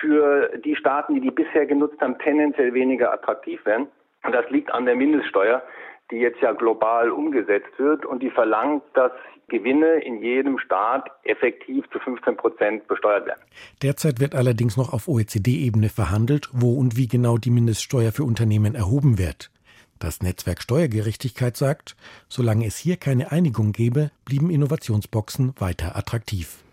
für 0.00 0.50
die 0.64 0.76
Staaten, 0.76 1.14
die 1.14 1.20
die 1.20 1.30
bisher 1.30 1.66
genutzt 1.66 2.00
haben, 2.00 2.18
tendenziell 2.18 2.74
weniger 2.74 3.12
attraktiv 3.12 3.64
werden. 3.64 3.88
Und 4.24 4.32
das 4.32 4.48
liegt 4.50 4.72
an 4.72 4.84
der 4.84 4.96
Mindeststeuer, 4.96 5.62
die 6.10 6.16
jetzt 6.16 6.40
ja 6.40 6.52
global 6.52 7.10
umgesetzt 7.10 7.78
wird 7.78 8.04
und 8.04 8.22
die 8.22 8.30
verlangt, 8.30 8.82
dass 8.94 9.12
Gewinne 9.48 10.00
in 10.04 10.22
jedem 10.22 10.58
Staat 10.58 11.08
effektiv 11.22 11.84
zu 11.92 12.00
15 12.00 12.36
Prozent 12.36 12.88
besteuert 12.88 13.26
werden. 13.26 13.40
Derzeit 13.82 14.20
wird 14.20 14.34
allerdings 14.34 14.76
noch 14.76 14.92
auf 14.92 15.06
OECD-Ebene 15.06 15.88
verhandelt, 15.88 16.48
wo 16.52 16.78
und 16.78 16.96
wie 16.96 17.06
genau 17.06 17.38
die 17.38 17.50
Mindeststeuer 17.50 18.10
für 18.12 18.24
Unternehmen 18.24 18.74
erhoben 18.74 19.18
wird. 19.18 19.50
Das 19.98 20.20
Netzwerk 20.20 20.60
Steuergerechtigkeit 20.60 21.56
sagt, 21.56 21.96
solange 22.28 22.66
es 22.66 22.76
hier 22.76 22.96
keine 22.96 23.32
Einigung 23.32 23.72
gäbe, 23.72 24.10
blieben 24.24 24.50
Innovationsboxen 24.50 25.54
weiter 25.58 25.96
attraktiv. 25.96 26.65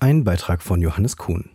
Ein 0.00 0.24
Beitrag 0.24 0.62
von 0.62 0.80
Johannes 0.80 1.16
Kuhn. 1.16 1.50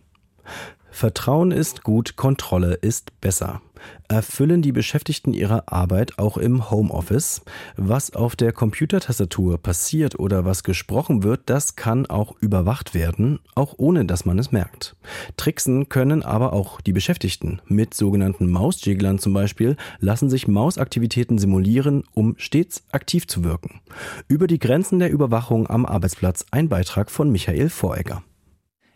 Vertrauen 0.90 1.50
ist 1.52 1.82
gut, 1.84 2.16
Kontrolle 2.16 2.74
ist 2.74 3.20
besser. 3.20 3.62
Erfüllen 4.08 4.62
die 4.62 4.72
Beschäftigten 4.72 5.32
ihre 5.32 5.68
Arbeit 5.68 6.18
auch 6.18 6.36
im 6.36 6.70
Homeoffice? 6.70 7.42
Was 7.76 8.12
auf 8.12 8.36
der 8.36 8.52
Computertastatur 8.52 9.58
passiert 9.58 10.18
oder 10.18 10.44
was 10.44 10.64
gesprochen 10.64 11.22
wird, 11.22 11.42
das 11.46 11.76
kann 11.76 12.06
auch 12.06 12.34
überwacht 12.40 12.94
werden, 12.94 13.38
auch 13.54 13.74
ohne 13.76 14.04
dass 14.04 14.24
man 14.24 14.38
es 14.38 14.52
merkt. 14.52 14.96
Tricksen 15.36 15.88
können 15.88 16.22
aber 16.22 16.52
auch 16.52 16.80
die 16.80 16.92
Beschäftigten. 16.92 17.60
Mit 17.66 17.94
sogenannten 17.94 18.50
Mausjigglern 18.50 19.18
zum 19.18 19.32
Beispiel 19.32 19.76
lassen 19.98 20.30
sich 20.30 20.48
Mausaktivitäten 20.48 21.38
simulieren, 21.38 22.04
um 22.14 22.34
stets 22.38 22.84
aktiv 22.92 23.26
zu 23.26 23.44
wirken. 23.44 23.80
Über 24.28 24.46
die 24.46 24.58
Grenzen 24.58 24.98
der 24.98 25.10
Überwachung 25.10 25.68
am 25.68 25.86
Arbeitsplatz 25.86 26.46
ein 26.50 26.68
Beitrag 26.68 27.10
von 27.10 27.30
Michael 27.30 27.68
Voregger. 27.68 28.22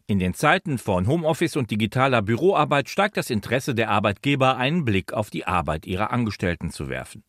In 0.06 0.18
den 0.18 0.34
Zeiten 0.34 0.76
von 0.76 1.06
Homeoffice 1.06 1.56
und 1.56 1.70
digitaler 1.70 2.20
Büroarbeit 2.20 2.90
steigt 2.90 3.16
das 3.16 3.30
Interesse 3.30 3.74
der 3.74 3.88
Arbeitgeber, 3.88 4.58
einen 4.58 4.84
Blick 4.84 5.14
auf 5.14 5.30
die 5.30 5.46
Arbeit 5.46 5.86
ihrer 5.86 6.10
Angestellten 6.10 6.68
zu 6.68 6.90
werfen. 6.90 7.24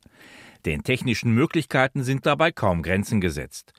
Den 0.66 0.84
technischen 0.84 1.32
Möglichkeiten 1.34 2.04
sind 2.04 2.26
dabei 2.26 2.52
kaum 2.52 2.84
Grenzen 2.84 3.22
gesetzt. 3.22 3.72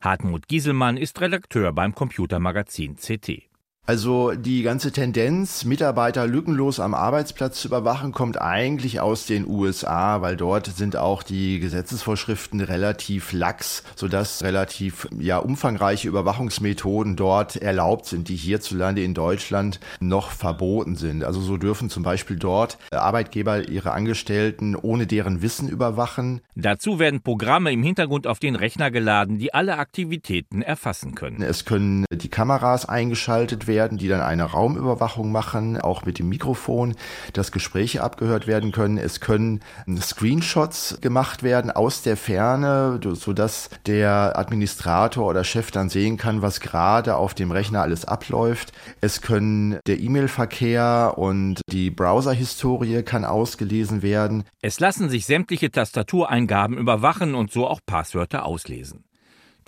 Hartmut 0.00 0.46
Gieselmann 0.46 0.96
ist 0.96 1.20
Redakteur 1.20 1.72
beim 1.72 1.96
Computermagazin 1.96 2.94
CT. 2.94 3.48
Also 3.86 4.32
die 4.32 4.62
ganze 4.62 4.92
Tendenz, 4.92 5.66
Mitarbeiter 5.66 6.26
lückenlos 6.26 6.80
am 6.80 6.94
Arbeitsplatz 6.94 7.60
zu 7.60 7.68
überwachen, 7.68 8.12
kommt 8.12 8.40
eigentlich 8.40 9.00
aus 9.00 9.26
den 9.26 9.46
USA, 9.46 10.22
weil 10.22 10.38
dort 10.38 10.68
sind 10.68 10.96
auch 10.96 11.22
die 11.22 11.60
Gesetzesvorschriften 11.60 12.62
relativ 12.62 13.34
lax, 13.34 13.82
sodass 13.94 14.42
relativ 14.42 15.06
ja 15.18 15.36
umfangreiche 15.36 16.08
Überwachungsmethoden 16.08 17.14
dort 17.14 17.56
erlaubt 17.56 18.06
sind, 18.06 18.30
die 18.30 18.36
hierzulande 18.36 19.04
in 19.04 19.12
Deutschland 19.12 19.80
noch 20.00 20.30
verboten 20.30 20.96
sind. 20.96 21.22
Also 21.22 21.42
so 21.42 21.58
dürfen 21.58 21.90
zum 21.90 22.04
Beispiel 22.04 22.38
dort 22.38 22.78
Arbeitgeber 22.90 23.68
ihre 23.68 23.92
Angestellten 23.92 24.76
ohne 24.76 25.06
deren 25.06 25.42
Wissen 25.42 25.68
überwachen. 25.68 26.40
Dazu 26.54 26.98
werden 26.98 27.20
Programme 27.20 27.70
im 27.70 27.82
Hintergrund 27.82 28.26
auf 28.26 28.38
den 28.38 28.56
Rechner 28.56 28.90
geladen, 28.90 29.38
die 29.38 29.52
alle 29.52 29.76
Aktivitäten 29.76 30.62
erfassen 30.62 31.14
können. 31.14 31.42
Es 31.42 31.66
können 31.66 32.06
die 32.10 32.30
Kameras 32.30 32.88
eingeschaltet 32.88 33.66
werden 33.66 33.73
werden, 33.74 33.98
die 33.98 34.06
dann 34.06 34.20
eine 34.20 34.44
Raumüberwachung 34.44 35.32
machen, 35.32 35.80
auch 35.80 36.04
mit 36.04 36.20
dem 36.20 36.28
Mikrofon, 36.28 36.94
dass 37.32 37.50
Gespräche 37.50 38.04
abgehört 38.04 38.46
werden 38.46 38.70
können. 38.70 38.98
Es 38.98 39.18
können 39.20 39.60
Screenshots 40.00 40.98
gemacht 41.00 41.42
werden 41.42 41.72
aus 41.72 42.02
der 42.02 42.16
Ferne, 42.16 43.00
sodass 43.02 43.68
der 43.86 44.38
Administrator 44.38 45.26
oder 45.26 45.42
Chef 45.42 45.72
dann 45.72 45.88
sehen 45.88 46.16
kann, 46.18 46.40
was 46.40 46.60
gerade 46.60 47.16
auf 47.16 47.34
dem 47.34 47.50
Rechner 47.50 47.82
alles 47.82 48.04
abläuft. 48.04 48.72
Es 49.00 49.20
können 49.20 49.80
der 49.88 49.98
E-Mail-Verkehr 49.98 51.14
und 51.16 51.60
die 51.72 51.90
Browser-Historie 51.90 53.02
kann 53.02 53.24
ausgelesen 53.24 54.02
werden. 54.02 54.44
Es 54.62 54.78
lassen 54.78 55.08
sich 55.08 55.26
sämtliche 55.26 55.72
Tastatureingaben 55.72 56.78
überwachen 56.78 57.34
und 57.34 57.50
so 57.50 57.66
auch 57.66 57.80
Passwörter 57.84 58.46
auslesen. 58.46 59.04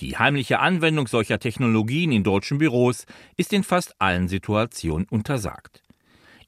Die 0.01 0.19
heimliche 0.19 0.59
Anwendung 0.59 1.07
solcher 1.07 1.39
Technologien 1.39 2.13
in 2.13 2.23
deutschen 2.23 2.59
Büros 2.59 3.07
ist 3.37 3.53
in 3.53 3.65
fast 3.65 4.01
allen 4.01 4.29
Situationen 4.29 5.07
untersagt. 5.09 5.83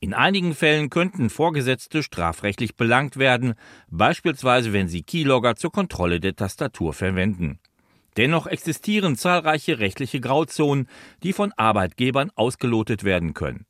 In 0.01 0.15
einigen 0.15 0.55
Fällen 0.55 0.91
könnten 0.91 1.29
Vorgesetzte 1.29 2.03
strafrechtlich 2.03 2.77
belangt 2.77 3.17
werden, 3.17 3.55
beispielsweise 3.89 4.73
wenn 4.73 4.87
sie 4.87 5.03
Keylogger 5.03 5.57
zur 5.57 5.73
Kontrolle 5.73 6.21
der 6.21 6.37
Tastatur 6.37 6.93
verwenden. 6.93 7.59
Dennoch 8.17 8.47
existieren 8.47 9.17
zahlreiche 9.17 9.79
rechtliche 9.79 10.21
Grauzonen, 10.21 10.89
die 11.23 11.33
von 11.33 11.53
Arbeitgebern 11.57 12.31
ausgelotet 12.35 13.03
werden 13.03 13.35
können. 13.35 13.65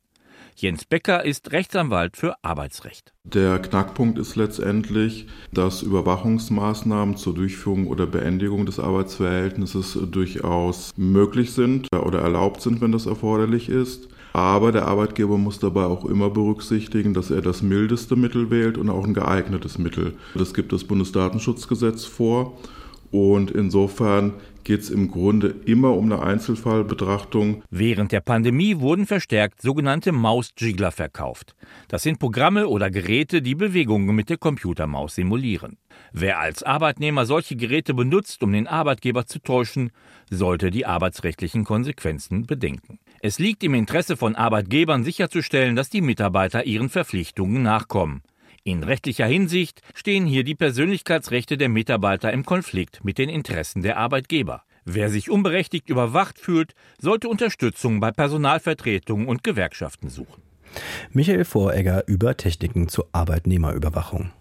Jens 0.55 0.85
Becker 0.85 1.23
ist 1.23 1.51
Rechtsanwalt 1.51 2.17
für 2.17 2.35
Arbeitsrecht. 2.41 3.13
Der 3.23 3.59
Knackpunkt 3.59 4.19
ist 4.19 4.35
letztendlich, 4.35 5.27
dass 5.53 5.81
Überwachungsmaßnahmen 5.81 7.15
zur 7.17 7.35
Durchführung 7.35 7.87
oder 7.87 8.05
Beendigung 8.05 8.65
des 8.65 8.79
Arbeitsverhältnisses 8.79 9.97
durchaus 10.11 10.91
möglich 10.97 11.53
sind 11.53 11.87
oder 11.93 12.19
erlaubt 12.19 12.61
sind, 12.61 12.81
wenn 12.81 12.91
das 12.91 13.05
erforderlich 13.05 13.69
ist. 13.69 14.09
Aber 14.33 14.71
der 14.71 14.87
Arbeitgeber 14.87 15.37
muss 15.37 15.59
dabei 15.59 15.85
auch 15.85 16.05
immer 16.05 16.29
berücksichtigen, 16.29 17.13
dass 17.13 17.31
er 17.31 17.41
das 17.41 17.61
mildeste 17.61 18.15
Mittel 18.15 18.49
wählt 18.51 18.77
und 18.77 18.89
auch 18.89 19.05
ein 19.05 19.13
geeignetes 19.13 19.77
Mittel. 19.77 20.13
Das 20.35 20.53
gibt 20.53 20.71
das 20.71 20.83
Bundesdatenschutzgesetz 20.83 22.05
vor. 22.05 22.57
Und 23.11 23.49
insofern 23.49 24.33
geht 24.63 24.81
es 24.81 24.89
im 24.89 25.09
Grunde 25.09 25.55
immer 25.65 25.95
um 25.95 26.11
eine 26.11 26.21
Einzelfallbetrachtung. 26.21 27.63
Während 27.69 28.11
der 28.11 28.21
Pandemie 28.21 28.79
wurden 28.79 29.05
verstärkt 29.05 29.61
sogenannte 29.61 30.11
Mausjiggler 30.11 30.91
verkauft. 30.91 31.55
Das 31.87 32.03
sind 32.03 32.19
Programme 32.19 32.67
oder 32.67 32.89
Geräte, 32.89 33.41
die 33.41 33.55
Bewegungen 33.55 34.15
mit 34.15 34.29
der 34.29 34.37
Computermaus 34.37 35.15
simulieren. 35.15 35.77
Wer 36.11 36.39
als 36.39 36.63
Arbeitnehmer 36.63 37.25
solche 37.25 37.55
Geräte 37.55 37.93
benutzt, 37.93 38.43
um 38.43 38.51
den 38.51 38.67
Arbeitgeber 38.67 39.25
zu 39.25 39.39
täuschen, 39.39 39.91
sollte 40.29 40.71
die 40.71 40.85
arbeitsrechtlichen 40.85 41.63
Konsequenzen 41.63 42.45
bedenken. 42.45 42.99
Es 43.21 43.39
liegt 43.39 43.63
im 43.63 43.73
Interesse 43.73 44.17
von 44.17 44.35
Arbeitgebern 44.35 45.03
sicherzustellen, 45.03 45.75
dass 45.75 45.89
die 45.89 46.01
Mitarbeiter 46.01 46.65
ihren 46.65 46.89
Verpflichtungen 46.89 47.63
nachkommen. 47.63 48.21
In 48.63 48.83
rechtlicher 48.83 49.25
Hinsicht 49.25 49.81
stehen 49.93 50.25
hier 50.25 50.43
die 50.43 50.55
Persönlichkeitsrechte 50.55 51.57
der 51.57 51.69
Mitarbeiter 51.69 52.31
im 52.33 52.45
Konflikt 52.45 53.03
mit 53.03 53.17
den 53.17 53.29
Interessen 53.29 53.81
der 53.81 53.97
Arbeitgeber. 53.97 54.63
Wer 54.85 55.09
sich 55.09 55.29
unberechtigt 55.29 55.89
überwacht 55.89 56.39
fühlt, 56.39 56.73
sollte 56.99 57.29
Unterstützung 57.29 57.99
bei 57.99 58.11
Personalvertretungen 58.11 59.27
und 59.27 59.43
Gewerkschaften 59.43 60.09
suchen. 60.09 60.41
Michael 61.11 61.45
Voregger 61.45 62.07
über 62.07 62.35
Techniken 62.37 62.87
zur 62.89 63.07
Arbeitnehmerüberwachung. 63.11 64.31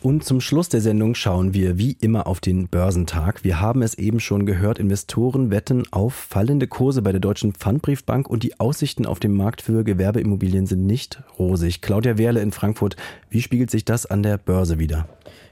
Und 0.00 0.24
zum 0.24 0.40
Schluss 0.40 0.68
der 0.68 0.80
Sendung 0.80 1.16
schauen 1.16 1.54
wir 1.54 1.76
wie 1.76 1.96
immer 2.00 2.28
auf 2.28 2.38
den 2.38 2.68
Börsentag. 2.68 3.42
Wir 3.42 3.60
haben 3.60 3.82
es 3.82 3.94
eben 3.94 4.20
schon 4.20 4.46
gehört, 4.46 4.78
Investoren 4.78 5.50
wetten 5.50 5.84
auf 5.90 6.14
fallende 6.14 6.68
Kurse 6.68 7.02
bei 7.02 7.10
der 7.10 7.20
Deutschen 7.20 7.52
Pfandbriefbank 7.52 8.28
und 8.28 8.44
die 8.44 8.60
Aussichten 8.60 9.06
auf 9.06 9.18
dem 9.18 9.36
Markt 9.36 9.60
für 9.60 9.82
Gewerbeimmobilien 9.82 10.66
sind 10.66 10.86
nicht 10.86 11.24
rosig. 11.36 11.82
Claudia 11.82 12.16
Wehrle 12.16 12.40
in 12.40 12.52
Frankfurt, 12.52 12.94
wie 13.28 13.42
spiegelt 13.42 13.72
sich 13.72 13.84
das 13.84 14.06
an 14.06 14.22
der 14.22 14.38
Börse 14.38 14.78
wieder? 14.78 15.08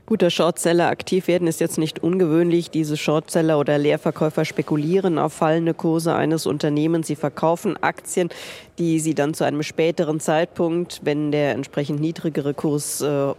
Guter 0.06 0.30
Shortseller 0.30 0.86
aktiv 0.88 1.26
werden 1.26 1.48
ist 1.48 1.58
jetzt 1.58 1.78
nicht 1.78 2.00
ungewöhnlich. 2.00 2.70
Diese 2.70 2.96
Shortseller 2.96 3.58
oder 3.58 3.76
Leerverkäufer 3.76 4.44
spekulieren 4.44 5.18
auf 5.18 5.32
fallende 5.32 5.74
Kurse 5.74 6.14
eines 6.14 6.46
Unternehmens. 6.46 7.08
Sie 7.08 7.16
verkaufen 7.16 7.76
Aktien, 7.82 8.28
die 8.78 9.00
sie 9.00 9.16
dann 9.16 9.34
zu 9.34 9.42
einem 9.42 9.64
späteren 9.64 10.20
Zeitpunkt, 10.20 11.00
wenn 11.02 11.32
der 11.32 11.54
entsprechend 11.54 12.00
niedrigere 12.00 12.54
Kurs 12.54 13.00
äh, 13.00 13.32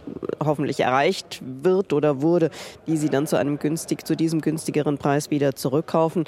hoffentlich 0.44 0.80
erreicht 0.80 1.40
wird 1.42 1.94
oder 1.94 2.20
wurde, 2.20 2.50
die 2.86 2.98
sie 2.98 3.08
dann 3.08 3.26
zu 3.26 3.36
einem 3.36 3.58
günstig, 3.58 4.06
zu 4.06 4.14
diesem 4.14 4.42
günstigeren 4.42 4.98
Preis 4.98 5.30
wieder 5.30 5.56
zurückkaufen. 5.56 6.26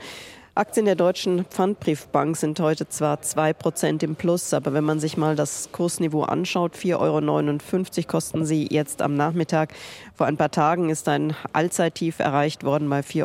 Aktien 0.60 0.84
der 0.84 0.94
Deutschen 0.94 1.46
Pfandbriefbank 1.46 2.36
sind 2.36 2.60
heute 2.60 2.86
zwar 2.86 3.16
2% 3.16 4.04
im 4.04 4.14
Plus, 4.14 4.52
aber 4.52 4.74
wenn 4.74 4.84
man 4.84 5.00
sich 5.00 5.16
mal 5.16 5.34
das 5.34 5.70
Kursniveau 5.72 6.24
anschaut, 6.24 6.76
4,59 6.76 7.96
Euro 7.96 8.06
kosten 8.06 8.44
sie 8.44 8.68
jetzt 8.70 9.00
am 9.00 9.14
Nachmittag. 9.14 9.72
Vor 10.14 10.26
ein 10.26 10.36
paar 10.36 10.50
Tagen 10.50 10.90
ist 10.90 11.08
ein 11.08 11.34
Allzeittief 11.54 12.18
erreicht 12.18 12.62
worden 12.62 12.90
bei 12.90 13.00
4,45 13.00 13.24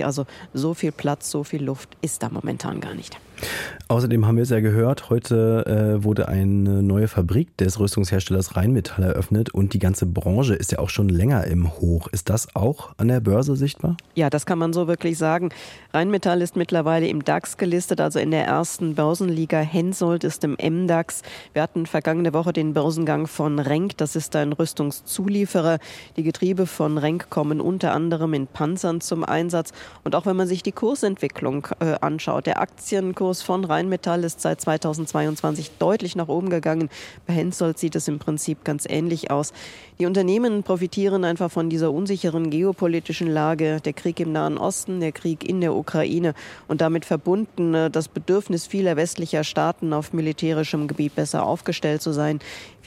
Euro. 0.00 0.06
Also 0.06 0.26
so 0.52 0.74
viel 0.74 0.90
Platz, 0.90 1.30
so 1.30 1.44
viel 1.44 1.62
Luft 1.62 1.96
ist 2.02 2.24
da 2.24 2.28
momentan 2.30 2.80
gar 2.80 2.94
nicht. 2.94 3.16
Außerdem 3.88 4.24
haben 4.26 4.36
wir 4.36 4.44
es 4.44 4.50
ja 4.50 4.60
gehört, 4.60 5.10
heute 5.10 5.96
äh, 5.98 6.04
wurde 6.04 6.28
eine 6.28 6.80
neue 6.82 7.08
Fabrik 7.08 7.56
des 7.56 7.80
Rüstungsherstellers 7.80 8.56
Rheinmetall 8.56 9.02
eröffnet 9.04 9.50
und 9.50 9.74
die 9.74 9.80
ganze 9.80 10.06
Branche 10.06 10.54
ist 10.54 10.70
ja 10.70 10.78
auch 10.78 10.90
schon 10.90 11.08
länger 11.08 11.44
im 11.48 11.72
Hoch. 11.80 12.06
Ist 12.08 12.30
das 12.30 12.54
auch 12.54 12.90
an 12.98 13.08
der 13.08 13.18
Börse 13.18 13.56
sichtbar? 13.56 13.96
Ja, 14.14 14.30
das 14.30 14.46
kann 14.46 14.60
man 14.60 14.72
so 14.72 14.86
wirklich 14.86 15.18
sagen. 15.18 15.48
Rheinmetall 15.92 16.40
ist 16.40 16.54
mittlerweile 16.54 17.08
im 17.08 17.24
DAX 17.24 17.56
gelistet, 17.56 18.00
also 18.00 18.20
in 18.20 18.30
der 18.30 18.44
ersten 18.44 18.94
Börsenliga. 18.94 19.58
Hensoldt 19.58 20.22
ist 20.22 20.44
im 20.44 20.52
MDAX. 20.52 21.22
Wir 21.52 21.62
hatten 21.62 21.86
vergangene 21.86 22.32
Woche 22.32 22.52
den 22.52 22.74
Börsengang 22.74 23.26
von 23.26 23.58
Renk. 23.58 23.96
Das 23.96 24.14
ist 24.14 24.36
ein 24.36 24.52
Rüstungszulieferer. 24.52 25.78
Die 26.16 26.22
Getriebe 26.22 26.66
von 26.66 26.96
Renk 26.96 27.28
kommen 27.28 27.60
unter 27.60 27.92
anderem 27.92 28.34
in 28.34 28.46
Panzern 28.46 29.00
zum 29.00 29.24
Einsatz. 29.24 29.72
Und 30.04 30.14
auch 30.14 30.26
wenn 30.26 30.36
man 30.36 30.46
sich 30.46 30.62
die 30.62 30.72
Kursentwicklung 30.72 31.66
äh, 31.80 31.96
anschaut, 32.00 32.46
der 32.46 32.60
Aktienkurs 32.60 33.29
Kurs 33.30 33.42
von 33.42 33.64
Rheinmetall 33.64 34.24
ist 34.24 34.40
seit 34.40 34.60
2022 34.60 35.70
deutlich 35.78 36.16
nach 36.16 36.26
oben 36.26 36.50
gegangen. 36.50 36.90
Bei 37.28 37.32
Hensoldt 37.32 37.78
sieht 37.78 37.94
es 37.94 38.08
im 38.08 38.18
Prinzip 38.18 38.64
ganz 38.64 38.86
ähnlich 38.88 39.30
aus. 39.30 39.52
Die 40.00 40.06
Unternehmen 40.06 40.64
profitieren 40.64 41.22
einfach 41.22 41.48
von 41.48 41.70
dieser 41.70 41.92
unsicheren 41.92 42.50
geopolitischen 42.50 43.30
Lage, 43.30 43.80
der 43.84 43.92
Krieg 43.92 44.18
im 44.18 44.32
Nahen 44.32 44.58
Osten, 44.58 44.98
der 44.98 45.12
Krieg 45.12 45.48
in 45.48 45.60
der 45.60 45.76
Ukraine 45.76 46.34
und 46.66 46.80
damit 46.80 47.04
verbunden 47.04 47.72
äh, 47.72 47.88
das 47.88 48.08
Bedürfnis 48.08 48.66
vieler 48.66 48.96
westlicher 48.96 49.44
Staaten 49.44 49.92
auf 49.92 50.12
militärischem 50.12 50.88
Gebiet 50.88 51.14
besser 51.14 51.44
aufgestellt 51.46 52.02
zu 52.02 52.10
sein. 52.10 52.40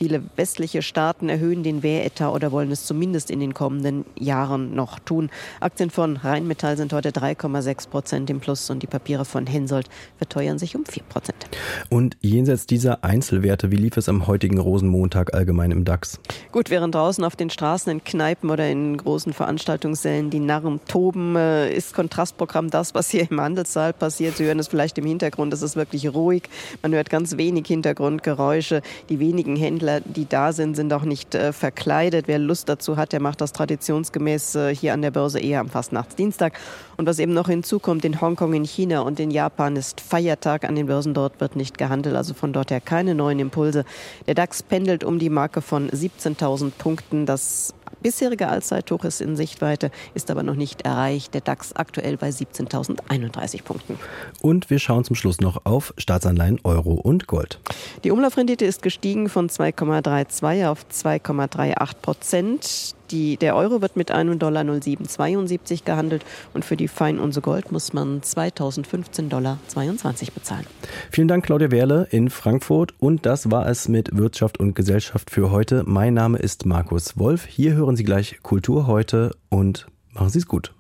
Viele 0.04 0.22
westliche 0.36 0.82
Staaten 0.82 1.30
erhöhen 1.30 1.64
den 1.64 1.82
Wehretat 1.82 2.34
oder 2.34 2.52
wollen 2.52 2.70
es 2.74 2.86
zumindest 2.86 3.32
in 3.32 3.40
den 3.40 3.54
kommenden 3.54 4.04
Jahren 4.20 4.76
noch 4.76 5.00
tun. 5.00 5.30
Aktien 5.62 5.90
von 5.90 6.18
Rheinmetall 6.18 6.76
sind 6.76 6.92
heute 6.92 7.12
3,6 7.12 7.88
Prozent 7.88 8.30
im 8.30 8.42
Plus 8.42 8.70
und 8.70 8.84
die 8.84 8.88
Papiere 8.88 9.24
von 9.24 9.48
Hensoldt 9.48 9.88
verteuern 10.18 10.60
sich 10.60 10.76
um 10.76 10.84
4 10.86 11.04
Prozent. 11.04 11.48
Und 11.88 12.18
jenseits 12.20 12.68
dieser 12.68 13.06
Einzelwerte, 13.06 13.72
wie 13.72 13.78
lief 13.78 13.96
es 13.96 14.10
am 14.10 14.28
heutigen 14.28 14.60
Rosenmontag 14.60 15.34
allgemein 15.34 15.72
im 15.72 15.86
DAX? 15.86 16.20
Gut, 16.52 16.70
während 16.70 16.96
draußen 16.96 17.24
auf 17.24 17.38
den 17.38 17.50
Straßen, 17.50 17.90
in 17.90 18.04
Kneipen 18.04 18.50
oder 18.50 18.70
in 18.70 18.98
großen 18.98 19.32
Veranstaltungssälen 19.32 20.30
die 20.30 20.42
Narren 20.42 20.82
toben, 20.86 21.38
äh, 21.38 21.74
ist 21.74 21.94
Kontrastprogramm 21.94 22.70
das, 22.70 22.94
was 22.94 23.10
hier 23.10 23.26
im 23.32 23.40
Handelssaal 23.40 23.94
passiert. 23.94 24.36
Sie 24.36 24.44
hören 24.44 24.60
es 24.60 24.68
vielleicht 24.68 24.98
im 24.98 25.06
Hintergrund, 25.06 25.54
es 25.54 25.62
ist 25.62 25.78
wirklich 25.78 26.14
ruhig. 26.14 26.44
Man 26.82 26.94
hört 26.94 27.10
ganz 27.10 27.38
wenig 27.38 27.68
Hintergrundgeräusche. 27.68 28.82
Die 29.08 29.22
wenigen 29.22 29.56
Händler 29.56 29.93
Alle, 29.94 30.02
die 30.06 30.28
da 30.28 30.54
sind, 30.54 30.76
sind 30.76 30.92
auch 30.94 31.04
nicht 31.04 31.36
äh, 31.36 31.54
verkleidet. 31.54 32.28
Wer 32.28 32.40
Lust 32.40 32.70
dazu 32.70 32.98
hat, 32.98 33.12
der 33.14 33.22
macht 33.22 33.42
das 33.42 33.54
traditionsgemäß 33.54 34.56
äh, 34.56 34.76
hier 34.76 34.94
an 34.94 35.02
der 35.02 35.12
Börse 35.12 35.40
eher 35.40 35.60
am 35.60 35.70
Fastnachtsdienstag. 35.70 36.54
Und 36.98 37.06
was 37.06 37.20
eben 37.20 37.34
noch 37.34 37.48
hinzukommt, 37.48 38.06
in 38.06 38.20
Hongkong, 38.20 38.54
in 38.54 38.64
China 38.64 39.02
und 39.02 39.20
in 39.20 39.32
Japan 39.32 39.76
ist 39.76 40.02
Feiertag. 40.02 40.64
An 40.66 40.76
den 40.76 40.88
Börsen 40.88 41.14
dort 41.14 41.40
wird 41.40 41.56
nicht 41.56 41.78
gehandelt, 41.78 42.16
also 42.16 42.34
von 42.34 42.54
dort 42.54 42.72
her 42.72 42.82
keine 42.82 43.16
neuen 43.16 43.40
Impulse. 43.40 43.86
Der 44.28 44.34
DAX 44.34 44.64
pendelt 44.64 45.04
um 45.04 45.20
die 45.20 45.30
Marke 45.30 45.62
von 45.62 45.90
17.000 45.90 46.72
Punkten. 46.78 47.26
Das 47.26 47.74
bisherige 48.02 48.48
Allzeithoch 48.48 49.04
ist 49.04 49.22
in 49.22 49.36
Sichtweite, 49.36 49.92
ist 50.14 50.32
aber 50.32 50.44
noch 50.44 50.56
nicht 50.56 50.84
erreicht. 50.84 51.34
Der 51.34 51.42
DAX 51.42 51.74
aktuell 51.76 52.18
bei 52.18 52.30
17.031 52.30 53.64
Punkten. 53.64 54.00
Und 54.42 54.70
wir 54.70 54.80
schauen 54.80 55.04
zum 55.04 55.16
Schluss 55.16 55.40
noch 55.40 55.66
auf 55.66 55.94
Staatsanleihen, 55.98 56.60
Euro 56.64 56.94
und 56.94 57.28
Gold. 57.28 57.60
Die 58.04 58.12
Umlaufrendite 58.12 58.66
ist 58.66 58.82
gestiegen 58.82 59.30
von 59.30 59.50
2,32 59.50 60.68
auf 60.70 60.86
2,38 60.92 61.96
Prozent. 62.02 62.96
Die, 63.14 63.38
der 63.38 63.56
Euro 63.56 63.84
wird 63.84 63.96
mit 63.96 64.10
einem 64.10 64.40
Dollar 64.40 64.64
0772 64.64 65.86
gehandelt 65.86 66.26
und 66.56 66.66
für 66.66 66.76
die 66.76 66.88
Feinunse 66.88 67.42
Gold 67.42 67.72
muss 67.72 67.94
man 67.94 68.24
2015 68.24 69.30
Dollar 69.30 69.60
22 69.68 70.34
bezahlen. 70.34 70.66
Vielen 71.12 71.28
Dank, 71.28 71.46
Claudia 71.46 71.70
Werle 71.70 72.08
in 72.10 72.32
Frankfurt. 72.32 72.96
Und 72.98 73.28
das 73.28 73.52
war 73.52 73.68
es 73.68 73.88
mit 73.88 74.18
Wirtschaft 74.18 74.60
und 74.60 74.74
Gesellschaft 74.74 75.30
für 75.30 75.52
heute. 75.52 75.84
Mein 75.86 76.16
Name 76.16 76.40
ist 76.40 76.66
Markus 76.66 77.16
Wolf. 77.20 77.46
Hier 77.46 77.76
hören 77.76 77.96
Sie 77.96 78.04
gleich 78.04 78.40
Kultur 78.42 78.88
heute 78.88 79.36
und 79.50 79.86
machen 80.12 80.30
Sie 80.30 80.40
es 80.40 80.48
gut. 80.48 80.74